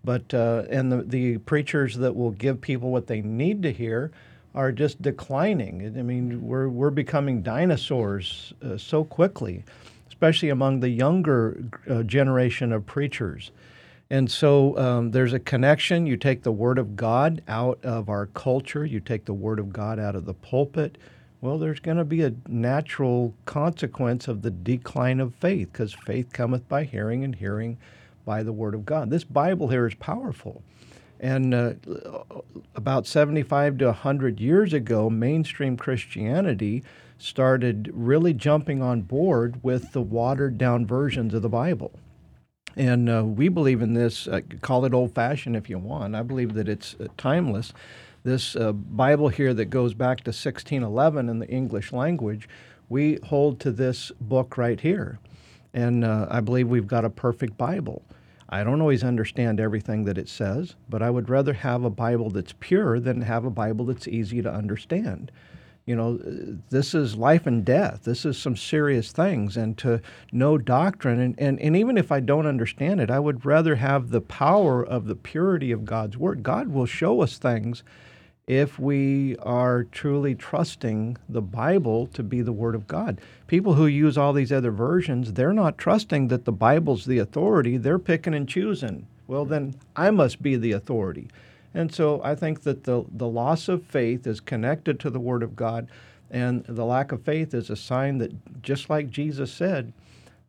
[0.03, 4.11] but uh, and the, the preachers that will give people what they need to hear
[4.55, 5.93] are just declining.
[5.97, 9.63] I mean, we're we're becoming dinosaurs uh, so quickly,
[10.07, 13.51] especially among the younger uh, generation of preachers.
[14.11, 16.07] And so um, there's a connection.
[16.07, 18.83] You take the Word of God out of our culture.
[18.83, 20.97] You take the Word of God out of the pulpit
[21.41, 26.33] well, there's going to be a natural consequence of the decline of faith because faith
[26.33, 27.77] cometh by hearing and hearing
[28.25, 29.09] by the word of God.
[29.09, 30.61] This Bible here is powerful.
[31.19, 31.73] And uh,
[32.75, 36.83] about 75 to 100 years ago, mainstream Christianity
[37.17, 41.91] started really jumping on board with the watered down versions of the Bible.
[42.77, 46.15] And uh, we believe in this, uh, call it old fashioned if you want.
[46.15, 47.73] I believe that it's uh, timeless
[48.23, 52.49] this uh, Bible here that goes back to 1611 in the English language,
[52.87, 55.19] we hold to this book right here.
[55.73, 58.03] And uh, I believe we've got a perfect Bible.
[58.51, 62.31] I don't always understand everything that it says, but I would rather have a Bible
[62.31, 65.31] that's pure than have a Bible that's easy to understand.
[65.85, 66.17] You know,
[66.69, 68.01] this is life and death.
[68.03, 69.55] This is some serious things.
[69.55, 73.45] And to know doctrine, and, and, and even if I don't understand it, I would
[73.45, 76.43] rather have the power of the purity of God's Word.
[76.43, 77.83] God will show us things
[78.49, 83.21] if we are truly trusting the Bible to be the Word of God.
[83.45, 87.77] People who use all these other versions, they're not trusting that the Bible's the authority,
[87.77, 89.05] they're picking and choosing.
[89.27, 91.27] Well, then I must be the authority.
[91.75, 95.43] And so I think that the, the loss of faith is connected to the Word
[95.43, 95.87] of God,
[96.31, 99.93] and the lack of faith is a sign that, just like Jesus said,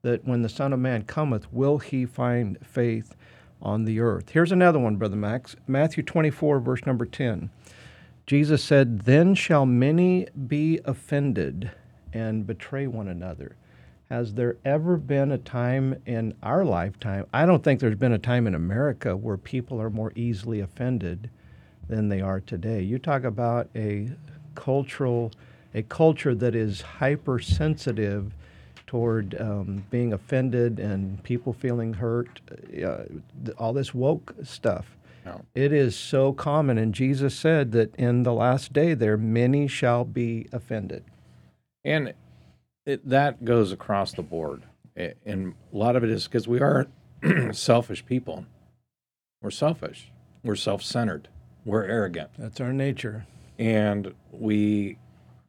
[0.01, 3.15] that when the Son of Man cometh, will he find faith
[3.61, 4.31] on the earth?
[4.31, 7.51] Here's another one, Brother Max Matthew 24, verse number 10.
[8.31, 11.73] Jesus said, Then shall many be offended
[12.13, 13.57] and betray one another.
[14.09, 17.27] Has there ever been a time in our lifetime?
[17.35, 21.29] I don't think there's been a time in America where people are more easily offended
[21.89, 22.83] than they are today.
[22.83, 24.11] You talk about a
[24.55, 25.33] cultural,
[25.75, 28.33] a culture that is hypersensitive
[28.87, 32.41] toward um, being offended and people feeling hurt,
[32.81, 32.99] uh,
[33.59, 34.87] all this woke stuff.
[35.25, 35.43] No.
[35.55, 40.05] It is so common, and Jesus said that in the last day there many shall
[40.05, 41.05] be offended.
[41.85, 42.15] And
[42.87, 44.63] it, that goes across the board,
[44.97, 46.87] and a lot of it is because we are
[47.53, 48.47] selfish people.
[49.43, 50.11] We're selfish.
[50.43, 51.29] We're self-centered.
[51.65, 52.31] We're arrogant.
[52.39, 53.27] That's our nature.
[53.59, 54.99] And we,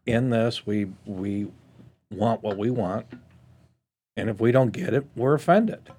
[0.05, 1.47] in this, we we
[2.11, 3.05] want what we want,
[4.17, 5.91] and if we don't get it, we're offended.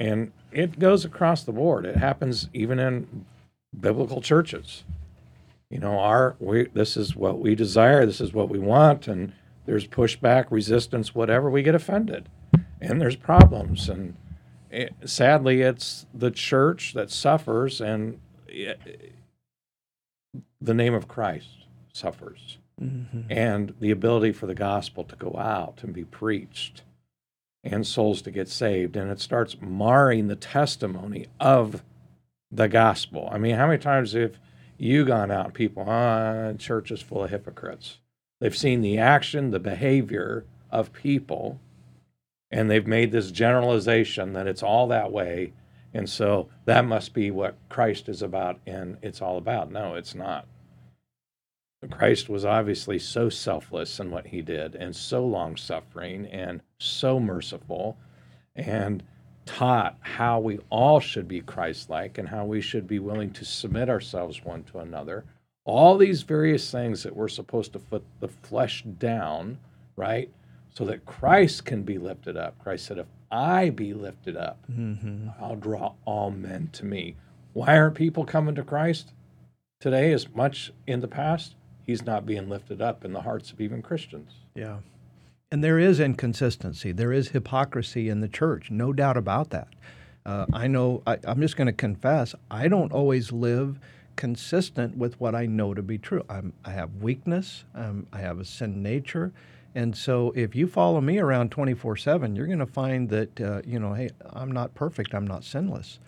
[0.00, 1.84] And it goes across the board.
[1.84, 3.26] It happens even in
[3.78, 4.82] biblical churches.
[5.68, 9.32] You know, our we this is what we desire, this is what we want, and
[9.66, 12.28] there's pushback, resistance, whatever, we get offended.
[12.80, 14.16] and there's problems, and
[14.70, 19.14] it, sadly, it's the church that suffers, and it,
[20.60, 23.30] the name of Christ suffers, mm-hmm.
[23.30, 26.82] and the ability for the gospel to go out and be preached,
[27.62, 31.82] and souls to get saved, and it starts marring the testimony of
[32.50, 33.28] the gospel.
[33.30, 34.38] I mean, how many times have
[34.78, 37.98] you gone out and people, ah, church is full of hypocrites?
[38.40, 41.60] They've seen the action, the behavior of people,
[42.50, 45.52] and they've made this generalization that it's all that way.
[45.92, 49.70] And so that must be what Christ is about and it's all about.
[49.70, 50.46] No, it's not.
[51.88, 57.18] Christ was obviously so selfless in what he did and so long suffering and so
[57.18, 57.96] merciful
[58.54, 59.02] and
[59.46, 63.44] taught how we all should be Christ like and how we should be willing to
[63.44, 65.24] submit ourselves one to another
[65.64, 69.58] all these various things that we're supposed to put the flesh down,
[69.96, 70.30] right?
[70.70, 72.58] So that Christ can be lifted up.
[72.58, 75.28] Christ said, If I be lifted up, mm-hmm.
[75.40, 77.16] I'll draw all men to me.
[77.52, 79.12] Why aren't people coming to Christ
[79.80, 81.54] today as much in the past?
[81.90, 84.30] He's not being lifted up in the hearts of even Christians.
[84.54, 84.76] Yeah.
[85.50, 89.66] And there is inconsistency, there is hypocrisy in the church, no doubt about that.
[90.24, 93.80] Uh, I know, I, I'm just going to confess, I don't always live
[94.14, 96.24] consistent with what I know to be true.
[96.28, 99.32] I'm, i have weakness, um, I have a sin nature.
[99.74, 103.62] And so if you follow me around 24 7, you're going to find that, uh,
[103.66, 105.98] you know, hey, I'm not perfect, I'm not sinless.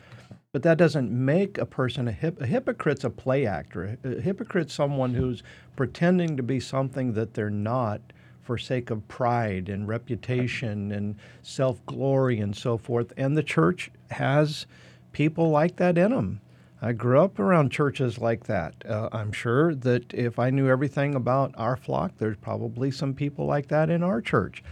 [0.52, 3.96] But that doesn't make a person a, hip- a hypocrite's a play actor.
[4.04, 5.42] A hypocrite's someone who's
[5.76, 8.02] pretending to be something that they're not
[8.42, 13.14] for sake of pride and reputation and self glory and so forth.
[13.16, 14.66] And the church has
[15.12, 16.42] people like that in them.
[16.82, 18.74] I grew up around churches like that.
[18.86, 23.46] Uh, I'm sure that if I knew everything about our flock, there's probably some people
[23.46, 24.62] like that in our church.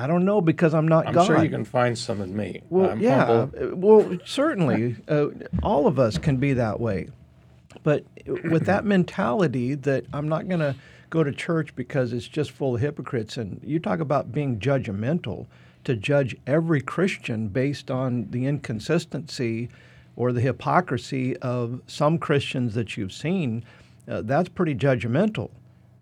[0.00, 1.26] I don't know because I'm not I'm God.
[1.26, 2.62] sure you can find some in me.
[2.70, 3.26] Well, I'm yeah.
[3.26, 3.76] Humble.
[3.76, 5.26] Well, certainly, uh,
[5.62, 7.08] all of us can be that way.
[7.82, 10.74] But with that mentality that I'm not going to
[11.10, 15.46] go to church because it's just full of hypocrites, and you talk about being judgmental,
[15.84, 19.68] to judge every Christian based on the inconsistency
[20.16, 23.64] or the hypocrisy of some Christians that you've seen,
[24.08, 25.50] uh, that's pretty judgmental.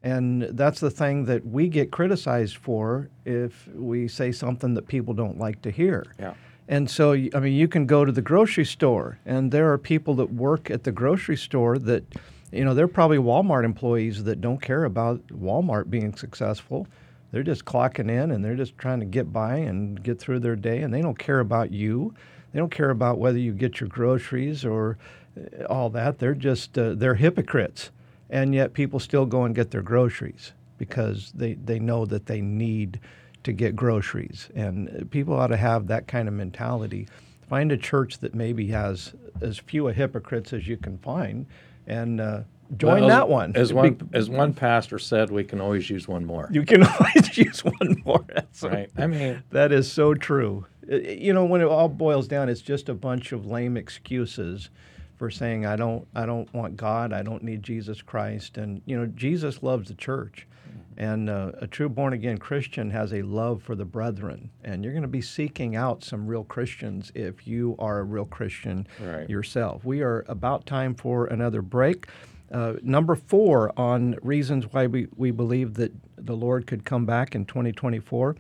[0.03, 5.13] And that's the thing that we get criticized for if we say something that people
[5.15, 6.07] don't like to hear.
[6.19, 6.35] Yeah.
[6.69, 10.15] And so, I mean, you can go to the grocery store, and there are people
[10.17, 12.05] that work at the grocery store that,
[12.53, 16.87] you know, they're probably Walmart employees that don't care about Walmart being successful.
[17.33, 20.57] They're just clocking in and they're just trying to get by and get through their
[20.57, 22.15] day, and they don't care about you.
[22.53, 24.99] They don't care about whether you get your groceries or
[25.37, 26.19] uh, all that.
[26.19, 27.91] They're just uh, they're hypocrites,
[28.31, 32.41] and yet people still go and get their groceries because they they know that they
[32.41, 33.01] need
[33.45, 34.49] to get groceries.
[34.55, 37.09] And people ought to have that kind of mentality.
[37.49, 41.47] Find a church that maybe has as few hypocrites as you can find,
[41.87, 42.41] and uh,
[42.77, 43.57] join well, that one.
[43.57, 46.49] As one as one pastor said, we can always use one more.
[46.53, 48.25] You can always use one more.
[48.29, 48.91] That's right.
[48.97, 50.67] I mean, that is so true.
[50.87, 54.71] You know, when it all boils down, it's just a bunch of lame excuses
[55.19, 58.99] for saying I don't I don't want God, I don't need Jesus Christ, and you
[58.99, 61.05] know Jesus loves the church, mm-hmm.
[61.05, 64.93] and uh, a true born again Christian has a love for the brethren, and you're
[64.93, 69.29] going to be seeking out some real Christians if you are a real Christian right.
[69.29, 69.85] yourself.
[69.85, 72.07] We are about time for another break.
[72.51, 77.35] Uh, number four on reasons why we, we believe that the Lord could come back
[77.35, 78.37] in 2024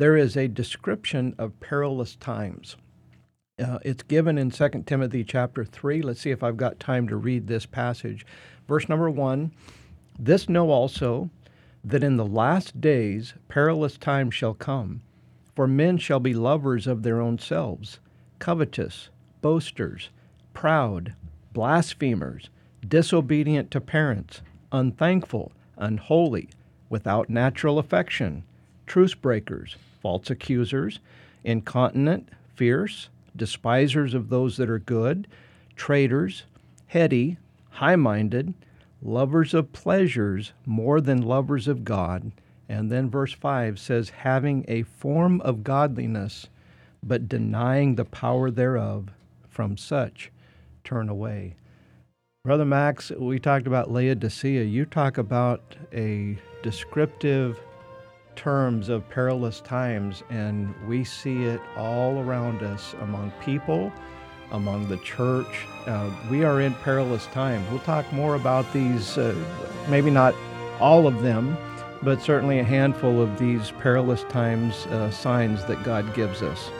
[0.00, 2.76] there is a description of perilous times.
[3.60, 6.00] Uh, it's given in 2 Timothy chapter 3.
[6.00, 8.24] Let's see if I've got time to read this passage.
[8.66, 9.50] Verse number 1
[10.18, 11.28] This know also
[11.84, 15.02] that in the last days perilous times shall come,
[15.54, 17.98] for men shall be lovers of their own selves,
[18.38, 19.10] covetous,
[19.42, 20.08] boasters,
[20.54, 21.14] proud,
[21.52, 22.48] blasphemers,
[22.86, 24.40] disobedient to parents,
[24.72, 26.48] unthankful, unholy,
[26.88, 28.42] without natural affection,
[28.86, 30.98] truce breakers false accusers,
[31.44, 33.10] incontinent, fierce,
[33.40, 35.26] despisers of those that are good,
[35.74, 36.44] traitors,
[36.88, 37.38] heady,
[37.70, 38.52] high minded,
[39.00, 42.32] lovers of pleasures more than lovers of God.
[42.68, 46.48] And then verse 5 says, having a form of godliness,
[47.02, 49.08] but denying the power thereof,
[49.48, 50.30] from such
[50.84, 51.56] turn away.
[52.44, 54.64] Brother Max, we talked about Laodicea.
[54.64, 57.58] You talk about a descriptive
[58.36, 63.92] terms of perilous times, and we see it all around us among people,
[64.52, 65.66] among the church.
[65.86, 67.68] Uh, we are in perilous times.
[67.70, 69.34] We'll talk more about these, uh,
[69.88, 70.34] maybe not
[70.80, 71.56] all of them,
[72.02, 76.70] but certainly a handful of these perilous times uh, signs that God gives us.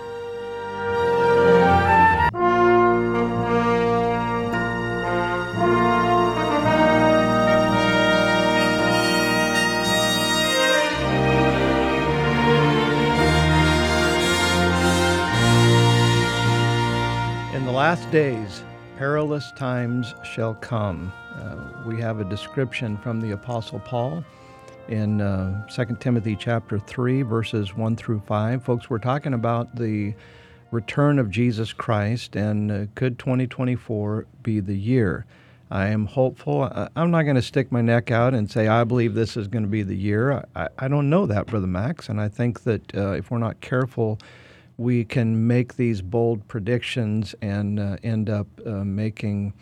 [18.10, 18.64] Days,
[18.98, 21.12] perilous times shall come.
[21.36, 21.56] Uh,
[21.86, 24.24] we have a description from the Apostle Paul
[24.88, 28.64] in uh, 2 Timothy chapter 3, verses 1 through 5.
[28.64, 30.12] Folks, we're talking about the
[30.72, 35.24] return of Jesus Christ, and uh, could 2024 be the year?
[35.70, 36.68] I am hopeful.
[36.96, 39.62] I'm not going to stick my neck out and say, I believe this is going
[39.62, 40.44] to be the year.
[40.56, 43.60] I, I don't know that, Brother Max, and I think that uh, if we're not
[43.60, 44.18] careful,
[44.80, 49.52] we can make these bold predictions and uh, end up uh, making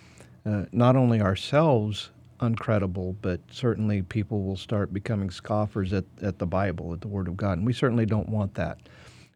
[0.46, 6.46] uh, not only ourselves uncredible, but certainly people will start becoming scoffers at, at the
[6.46, 7.58] Bible, at the Word of God.
[7.58, 8.78] And we certainly don't want that.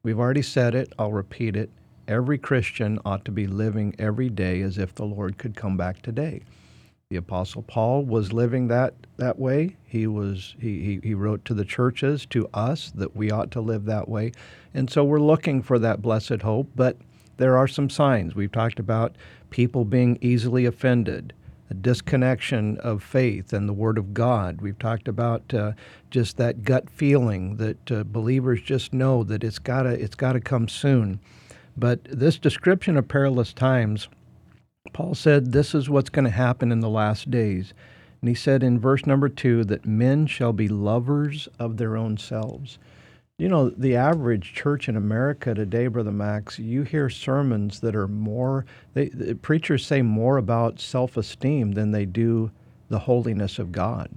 [0.04, 1.68] We've already said it, I'll repeat it.
[2.06, 6.00] Every Christian ought to be living every day as if the Lord could come back
[6.00, 6.42] today.
[7.10, 9.76] The Apostle Paul was living that, that way.
[9.84, 13.60] He, was, he, he, he wrote to the churches, to us, that we ought to
[13.60, 14.32] live that way.
[14.74, 16.96] And so we're looking for that blessed hope, but
[17.36, 18.34] there are some signs.
[18.34, 19.16] We've talked about
[19.50, 21.32] people being easily offended,
[21.70, 24.60] a disconnection of faith and the Word of God.
[24.60, 25.72] We've talked about uh,
[26.10, 30.68] just that gut feeling that uh, believers just know that it's gotta it's gotta come
[30.68, 31.20] soon.
[31.76, 34.08] But this description of perilous times
[34.92, 37.72] Paul said this is what's going to happen in the last days.
[38.20, 42.18] And he said in verse number two that men shall be lovers of their own
[42.18, 42.78] selves.
[43.42, 48.06] You know, the average church in America today, Brother Max, you hear sermons that are
[48.06, 48.64] more,
[48.94, 52.52] they, the preachers say more about self esteem than they do
[52.88, 54.10] the holiness of God.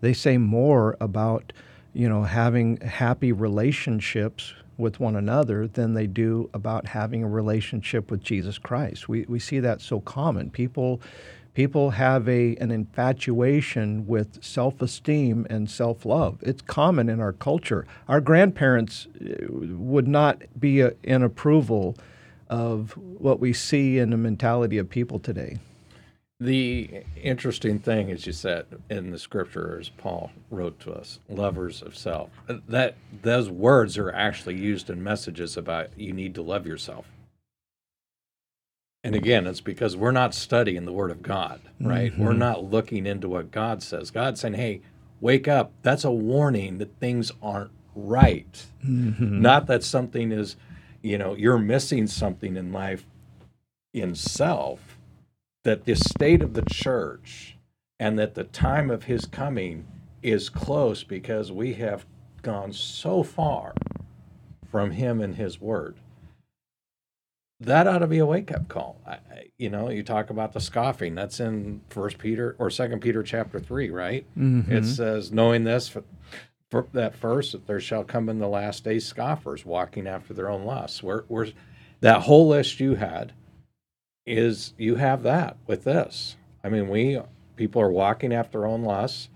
[0.00, 1.52] They say more about,
[1.92, 8.10] you know, having happy relationships with one another than they do about having a relationship
[8.10, 9.10] with Jesus Christ.
[9.10, 10.48] We, we see that so common.
[10.48, 11.02] People
[11.54, 16.38] people have a an infatuation with self-esteem and self-love.
[16.42, 17.86] It's common in our culture.
[18.08, 21.96] Our grandparents uh, would not be a, uh, in approval
[22.48, 25.58] of what we see in the mentality of people today.
[26.40, 31.82] The interesting thing, as you said in the scripture, as Paul wrote to us, lovers
[31.82, 32.30] of self.
[32.66, 37.04] That those words are actually used in messages about you need to love yourself.
[39.02, 42.12] And again, it's because we're not studying the Word of God, right?
[42.12, 42.22] Mm-hmm.
[42.22, 44.10] We're not looking into what God says.
[44.10, 44.82] God's saying, "Hey,
[45.20, 48.66] wake up." That's a warning that things aren't right.
[48.84, 49.40] Mm-hmm.
[49.40, 50.56] Not that something is,
[51.02, 53.06] you know, you're missing something in life
[53.94, 54.98] in self
[55.64, 57.56] that the state of the church
[57.98, 59.86] and that the time of his coming
[60.22, 62.06] is close because we have
[62.42, 63.74] gone so far
[64.70, 65.96] from him and his word.
[67.60, 69.00] That ought to be a wake up call.
[69.06, 69.18] I,
[69.58, 71.14] you know, you talk about the scoffing.
[71.14, 74.24] That's in First Peter or Second Peter chapter three, right?
[74.38, 74.72] Mm-hmm.
[74.72, 76.02] It says, knowing this, for,
[76.70, 80.48] for that first, that there shall come in the last days scoffers walking after their
[80.48, 81.02] own lusts.
[81.02, 81.48] Where, where
[82.00, 83.34] that whole list you had
[84.24, 86.36] is you have that with this.
[86.64, 87.20] I mean, we
[87.56, 89.28] people are walking after their own lusts.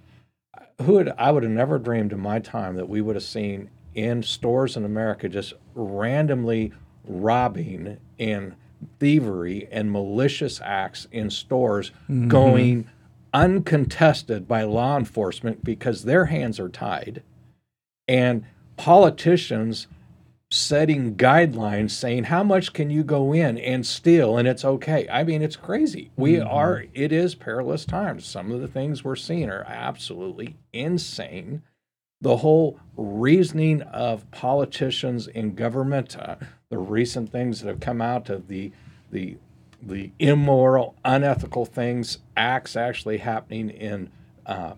[0.81, 3.71] Who would I would have never dreamed in my time that we would have seen
[3.95, 6.73] in stores in America just randomly
[7.05, 8.55] robbing and
[8.99, 12.29] thievery and malicious acts in stores mm-hmm.
[12.29, 12.89] going
[13.33, 17.23] uncontested by law enforcement because their hands are tied
[18.07, 18.45] and
[18.77, 19.87] politicians
[20.51, 25.09] setting guidelines saying how much can you go in and steal and it's okay.
[25.11, 26.13] I mean, it's crazy.
[26.17, 26.49] We mm-hmm.
[26.49, 28.25] are, it is perilous times.
[28.25, 31.63] Some of the things we're seeing are absolutely insane.
[32.21, 36.37] The whole reasoning of politicians in government, uh,
[36.75, 38.73] the recent things that have come out of the,
[39.13, 39.37] the,
[39.81, 44.11] the immoral, unethical things, acts actually happening in
[44.45, 44.75] uh,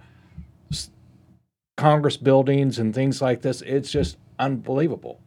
[1.77, 5.21] Congress buildings and things like this, it's just unbelievable.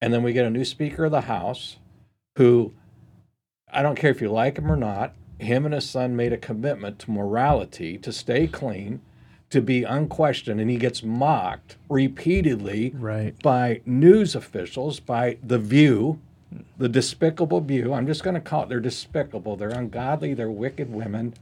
[0.00, 1.76] And then we get a new Speaker of the House
[2.36, 2.72] who,
[3.72, 6.38] I don't care if you like him or not, him and his son made a
[6.38, 9.00] commitment to morality, to stay clean,
[9.50, 10.60] to be unquestioned.
[10.60, 13.40] And he gets mocked repeatedly right.
[13.42, 16.20] by news officials, by The View,
[16.78, 17.92] the despicable View.
[17.92, 21.34] I'm just going to call it they're despicable, they're ungodly, they're wicked women.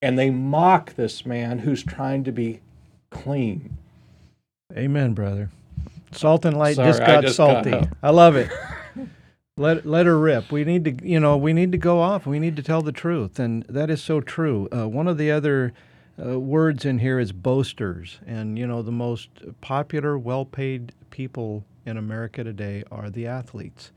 [0.00, 2.60] And they mock this man who's trying to be
[3.10, 3.76] clean.
[4.76, 5.50] Amen, brother.
[6.12, 7.70] Salt and light Sorry, just got just salty.
[7.70, 8.50] Got I love it.
[9.56, 10.52] let let her rip.
[10.52, 12.26] We need to, you know, we need to go off.
[12.26, 14.68] We need to tell the truth, and that is so true.
[14.72, 15.72] Uh, one of the other
[16.24, 18.18] uh, words in here is boasters.
[18.26, 19.28] And, you know, the most
[19.60, 23.92] popular, well paid people in America today are the athletes.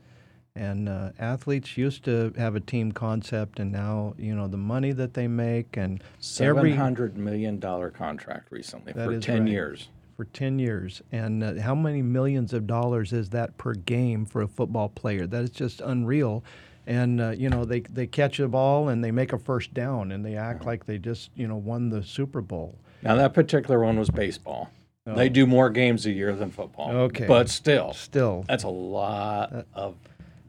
[0.54, 4.92] And uh, athletes used to have a team concept, and now, you know, the money
[4.92, 6.02] that they make and
[6.38, 9.50] every $700 million contract recently for 10 right.
[9.50, 9.88] years.
[10.18, 11.00] For 10 years.
[11.10, 15.26] And uh, how many millions of dollars is that per game for a football player?
[15.26, 16.44] That is just unreal
[16.86, 20.12] and uh, you know they they catch a ball and they make a first down
[20.12, 22.78] and they act like they just you know won the Super Bowl.
[23.02, 24.70] Now that particular one was baseball.
[25.06, 25.16] Oh.
[25.16, 26.90] They do more games a year than football.
[26.92, 29.96] Okay, but still, still that's a lot uh, of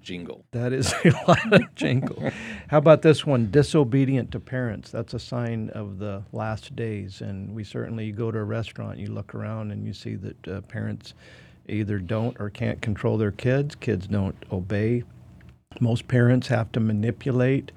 [0.01, 0.45] jingle.
[0.51, 2.31] That is a lot of jingle.
[2.67, 3.49] How about this one?
[3.49, 4.91] Disobedient to parents.
[4.91, 8.99] That's a sign of the last days, and we certainly you go to a restaurant,
[8.99, 11.15] you look around, and you see that uh, parents
[11.67, 13.73] either don't or can't control their kids.
[13.75, 15.03] Kids don't obey
[15.81, 17.71] most parents have to manipulate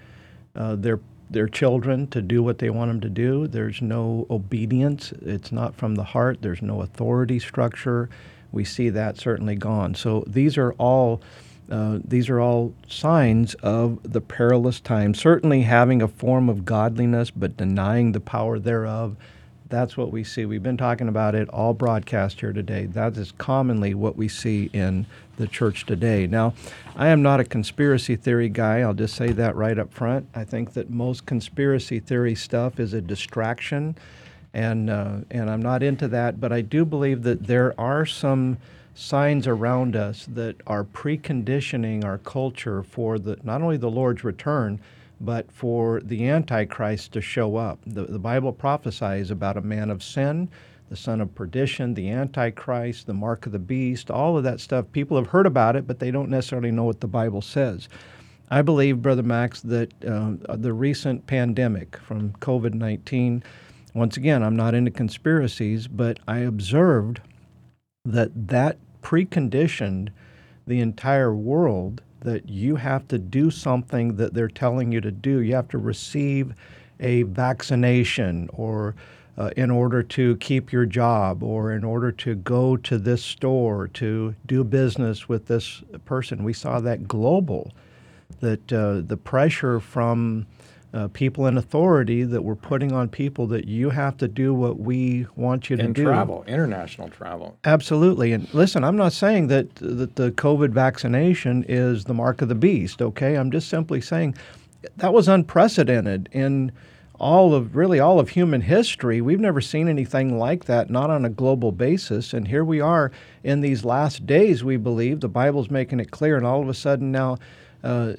[0.55, 3.49] uh, their their children to do what they want them to do.
[3.49, 5.13] There's no obedience.
[5.23, 6.39] It's not from the heart.
[6.41, 8.09] There's no authority structure.
[8.53, 9.95] We see that certainly gone.
[9.97, 11.21] So these are all
[11.69, 15.15] uh, these are all signs of the perilous time.
[15.15, 19.17] Certainly having a form of godliness, but denying the power thereof.
[19.69, 20.45] That's what we see.
[20.45, 22.87] We've been talking about it all broadcast here today.
[22.87, 25.07] That is commonly what we see in
[25.39, 26.27] the church today.
[26.27, 26.55] Now,
[26.95, 28.81] I am not a conspiracy theory guy.
[28.81, 30.29] I'll just say that right up front.
[30.35, 33.97] I think that most conspiracy theory stuff is a distraction,
[34.55, 36.41] and uh, and I'm not into that.
[36.41, 38.59] But I do believe that there are some
[38.95, 44.81] signs around us that are preconditioning our culture for the not only the Lord's return,
[45.21, 47.79] but for the Antichrist to show up.
[47.87, 50.49] The, the Bible prophesies about a man of sin
[50.89, 54.87] the son of perdition, the antichrist, the mark of the beast, all of that stuff.
[54.93, 57.89] People have heard about it, but they don't necessarily know what the Bible says.
[58.51, 63.43] I believe, Brother Max, that uh, the recent pandemic from COVID 19,
[63.95, 67.21] once again, I'm not into conspiracies, but I observed
[68.05, 70.11] that that preconditioned
[70.67, 75.41] the entire world that you have to do something that they're telling you to do.
[75.41, 76.55] You have to receive
[77.01, 78.95] a vaccination or
[79.39, 83.87] uh, in order to keep your job or in order to go to this store
[83.89, 86.43] to do business with this person.
[86.43, 87.73] We saw that global,
[88.41, 90.47] that uh, the pressure from
[90.97, 94.79] uh, people in authority that were putting on people that you have to do what
[94.79, 95.87] we want you to do.
[95.87, 96.05] and do.
[96.05, 97.59] travel, international travel.
[97.65, 98.33] Absolutely.
[98.33, 102.55] And listen, I'm not saying that, that the COVID vaccination is the mark of the
[102.55, 103.37] beast, okay?
[103.37, 104.35] I'm just simply saying
[104.97, 106.73] that was unprecedented in–
[107.19, 109.21] all of really all of human history.
[109.21, 112.33] We've never seen anything like that, not on a global basis.
[112.33, 113.11] And here we are
[113.43, 115.21] in these last days, we believe.
[115.21, 117.39] The Bible's making it clear, and all of a sudden now
[117.85, 118.15] uh,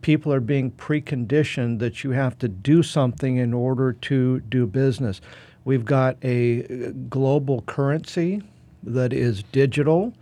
[0.00, 5.20] people are being preconditioned that you have to do something in order to do business.
[5.64, 6.62] We've got a
[7.08, 8.42] global currency
[8.82, 10.12] that is digital.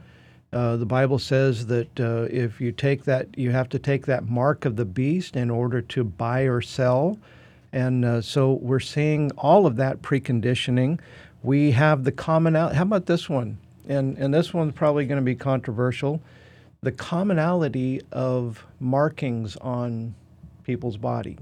[0.53, 4.29] Uh, the Bible says that uh, if you take that, you have to take that
[4.29, 7.19] mark of the beast in order to buy or sell.
[7.73, 10.99] And uh, so we're seeing all of that preconditioning.
[11.43, 12.77] We have the commonality.
[12.77, 13.59] How about this one?
[13.89, 16.21] And, and this one's probably going to be controversial.
[16.83, 20.15] The commonality of markings on
[20.65, 21.39] people's body.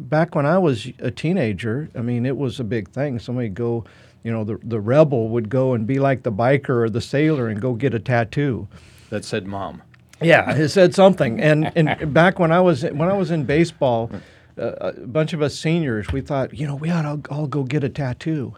[0.00, 3.18] Back when I was a teenager, I mean, it was a big thing.
[3.18, 3.84] Somebody go,
[4.22, 7.48] you know, the, the rebel would go and be like the biker or the sailor
[7.48, 8.68] and go get a tattoo.
[9.08, 9.82] That said mom.
[10.20, 11.40] Yeah, it said something.
[11.40, 14.10] And, and back when I was when I was in baseball,
[14.58, 17.62] uh, a bunch of us seniors, we thought, you know, we ought to all go
[17.62, 18.54] get a tattoo.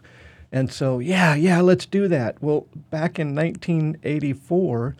[0.51, 2.41] And so, yeah, yeah, let's do that.
[2.41, 4.95] Well, back in 1984,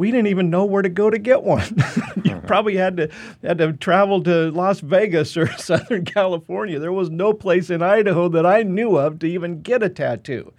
[0.00, 1.60] we didn't even know where to go to get one.
[2.24, 2.40] you uh-huh.
[2.46, 3.10] probably had to
[3.42, 6.78] had to travel to Las Vegas or Southern California.
[6.78, 10.54] There was no place in Idaho that I knew of to even get a tattoo.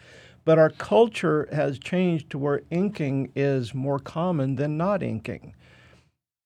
[0.45, 5.55] But our culture has changed to where inking is more common than not inking.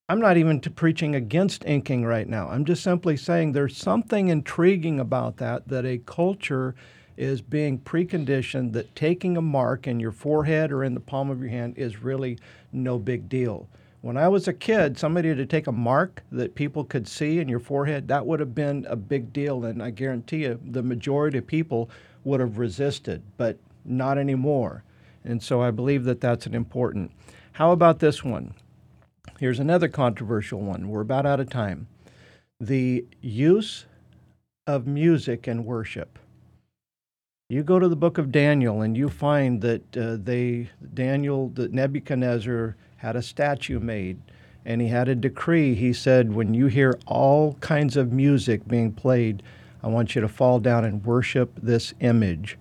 [0.08, 2.48] I'm not even preaching against inking right now.
[2.48, 6.74] I'm just simply saying there's something intriguing about that, that a culture
[7.16, 11.40] is being preconditioned that taking a mark in your forehead or in the palm of
[11.40, 12.38] your hand is really
[12.72, 13.68] no big deal.
[14.02, 17.48] When I was a kid, somebody to take a mark that people could see in
[17.48, 19.64] your forehead, that would have been a big deal.
[19.64, 21.90] And I guarantee you, the majority of people
[22.22, 24.84] would have resisted, but not anymore.
[25.24, 27.10] And so I believe that that's an important.
[27.52, 28.54] How about this one?
[29.40, 30.88] Here's another controversial one.
[30.88, 31.88] We're about out of time.
[32.60, 33.86] The use
[34.66, 36.18] of music in worship.
[37.48, 41.72] You go to the book of Daniel and you find that uh, they Daniel that
[41.72, 44.20] Nebuchadnezzar had a statue made
[44.64, 45.76] and he had a decree.
[45.76, 49.44] He said when you hear all kinds of music being played,
[49.80, 52.58] I want you to fall down and worship this image.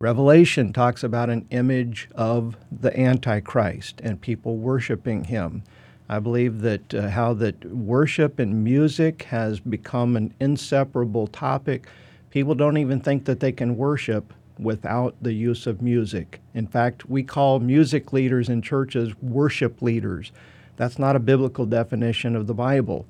[0.00, 5.64] Revelation talks about an image of the Antichrist and people worshiping him.
[6.08, 11.88] I believe that uh, how that worship and music has become an inseparable topic.
[12.34, 16.40] People don't even think that they can worship without the use of music.
[16.52, 20.32] In fact, we call music leaders in churches worship leaders.
[20.76, 23.06] That's not a biblical definition of the Bible.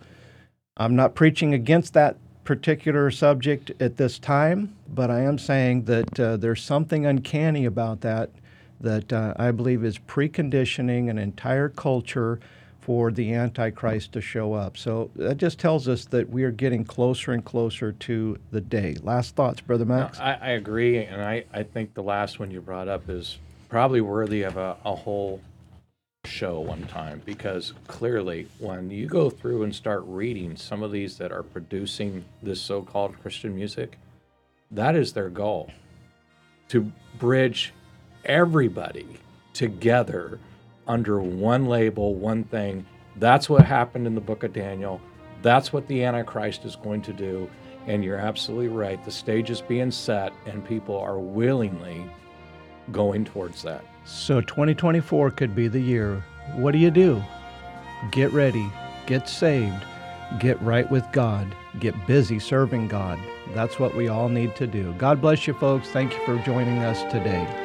[0.76, 6.20] I'm not preaching against that particular subject at this time, but I am saying that
[6.20, 8.28] uh, there's something uncanny about that
[8.78, 12.40] that uh, I believe is preconditioning an entire culture
[12.84, 14.76] for the Antichrist to show up.
[14.76, 18.96] So that just tells us that we are getting closer and closer to the day.
[19.02, 20.18] Last thoughts, Brother Max?
[20.18, 23.38] No, I, I, agree, and I, I think the last one you brought up is
[23.70, 25.40] probably worthy of a, a whole
[26.26, 31.16] show one time because clearly when you go through and start reading some of these
[31.16, 33.98] that are producing this so-called Christian music,
[34.70, 35.70] that is their goal
[36.68, 37.72] to bridge
[38.26, 39.06] everybody
[39.54, 40.38] together
[40.86, 42.86] under one label, one thing.
[43.16, 45.00] That's what happened in the book of Daniel.
[45.42, 47.50] That's what the Antichrist is going to do.
[47.86, 49.02] And you're absolutely right.
[49.04, 52.04] The stage is being set, and people are willingly
[52.92, 53.84] going towards that.
[54.04, 56.24] So 2024 could be the year.
[56.54, 57.22] What do you do?
[58.10, 58.70] Get ready,
[59.06, 59.84] get saved,
[60.38, 63.18] get right with God, get busy serving God.
[63.54, 64.92] That's what we all need to do.
[64.94, 65.88] God bless you, folks.
[65.88, 67.63] Thank you for joining us today.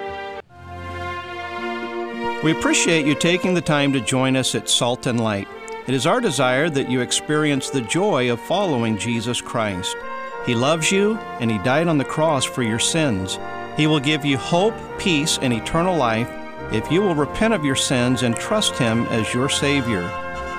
[2.42, 5.50] We appreciate you taking the time to join us at Salt and Light.
[5.88, 9.94] It is our desire that you experience the joy of following Jesus Christ.
[10.46, 13.38] He loves you, and He died on the cross for your sins.
[13.76, 16.30] He will give you hope, peace, and eternal life
[16.72, 20.10] if you will repent of your sins and trust Him as your Savior.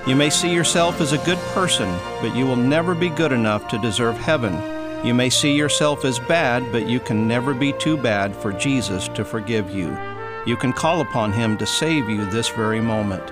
[0.06, 3.68] You may see yourself as a good person, but you will never be good enough
[3.68, 4.52] to deserve heaven.
[5.02, 9.08] You may see yourself as bad, but you can never be too bad for Jesus
[9.08, 9.96] to forgive you
[10.46, 13.22] you can call upon Him to save you this very moment.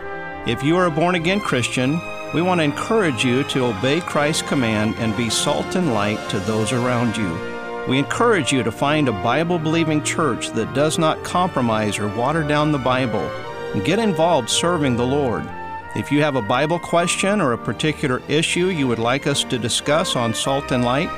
[0.47, 2.01] If you are a born again Christian,
[2.35, 6.39] we want to encourage you to obey Christ's command and be salt and light to
[6.41, 7.39] those around you.
[7.89, 12.43] We encourage you to find a Bible believing church that does not compromise or water
[12.43, 13.27] down the Bible
[13.85, 15.49] get involved serving the Lord.
[15.95, 19.59] If you have a Bible question or a particular issue you would like us to
[19.59, 21.11] discuss on Salt and Light,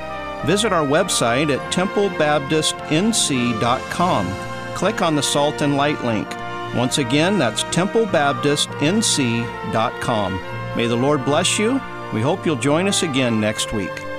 [0.45, 6.27] visit our website at templebaptistnc.com click on the Salt and Light link.
[6.75, 10.41] Once again, that's templebaptistnc.com.
[10.75, 11.81] May the Lord bless you.
[12.13, 14.10] We hope you'll join us again next week.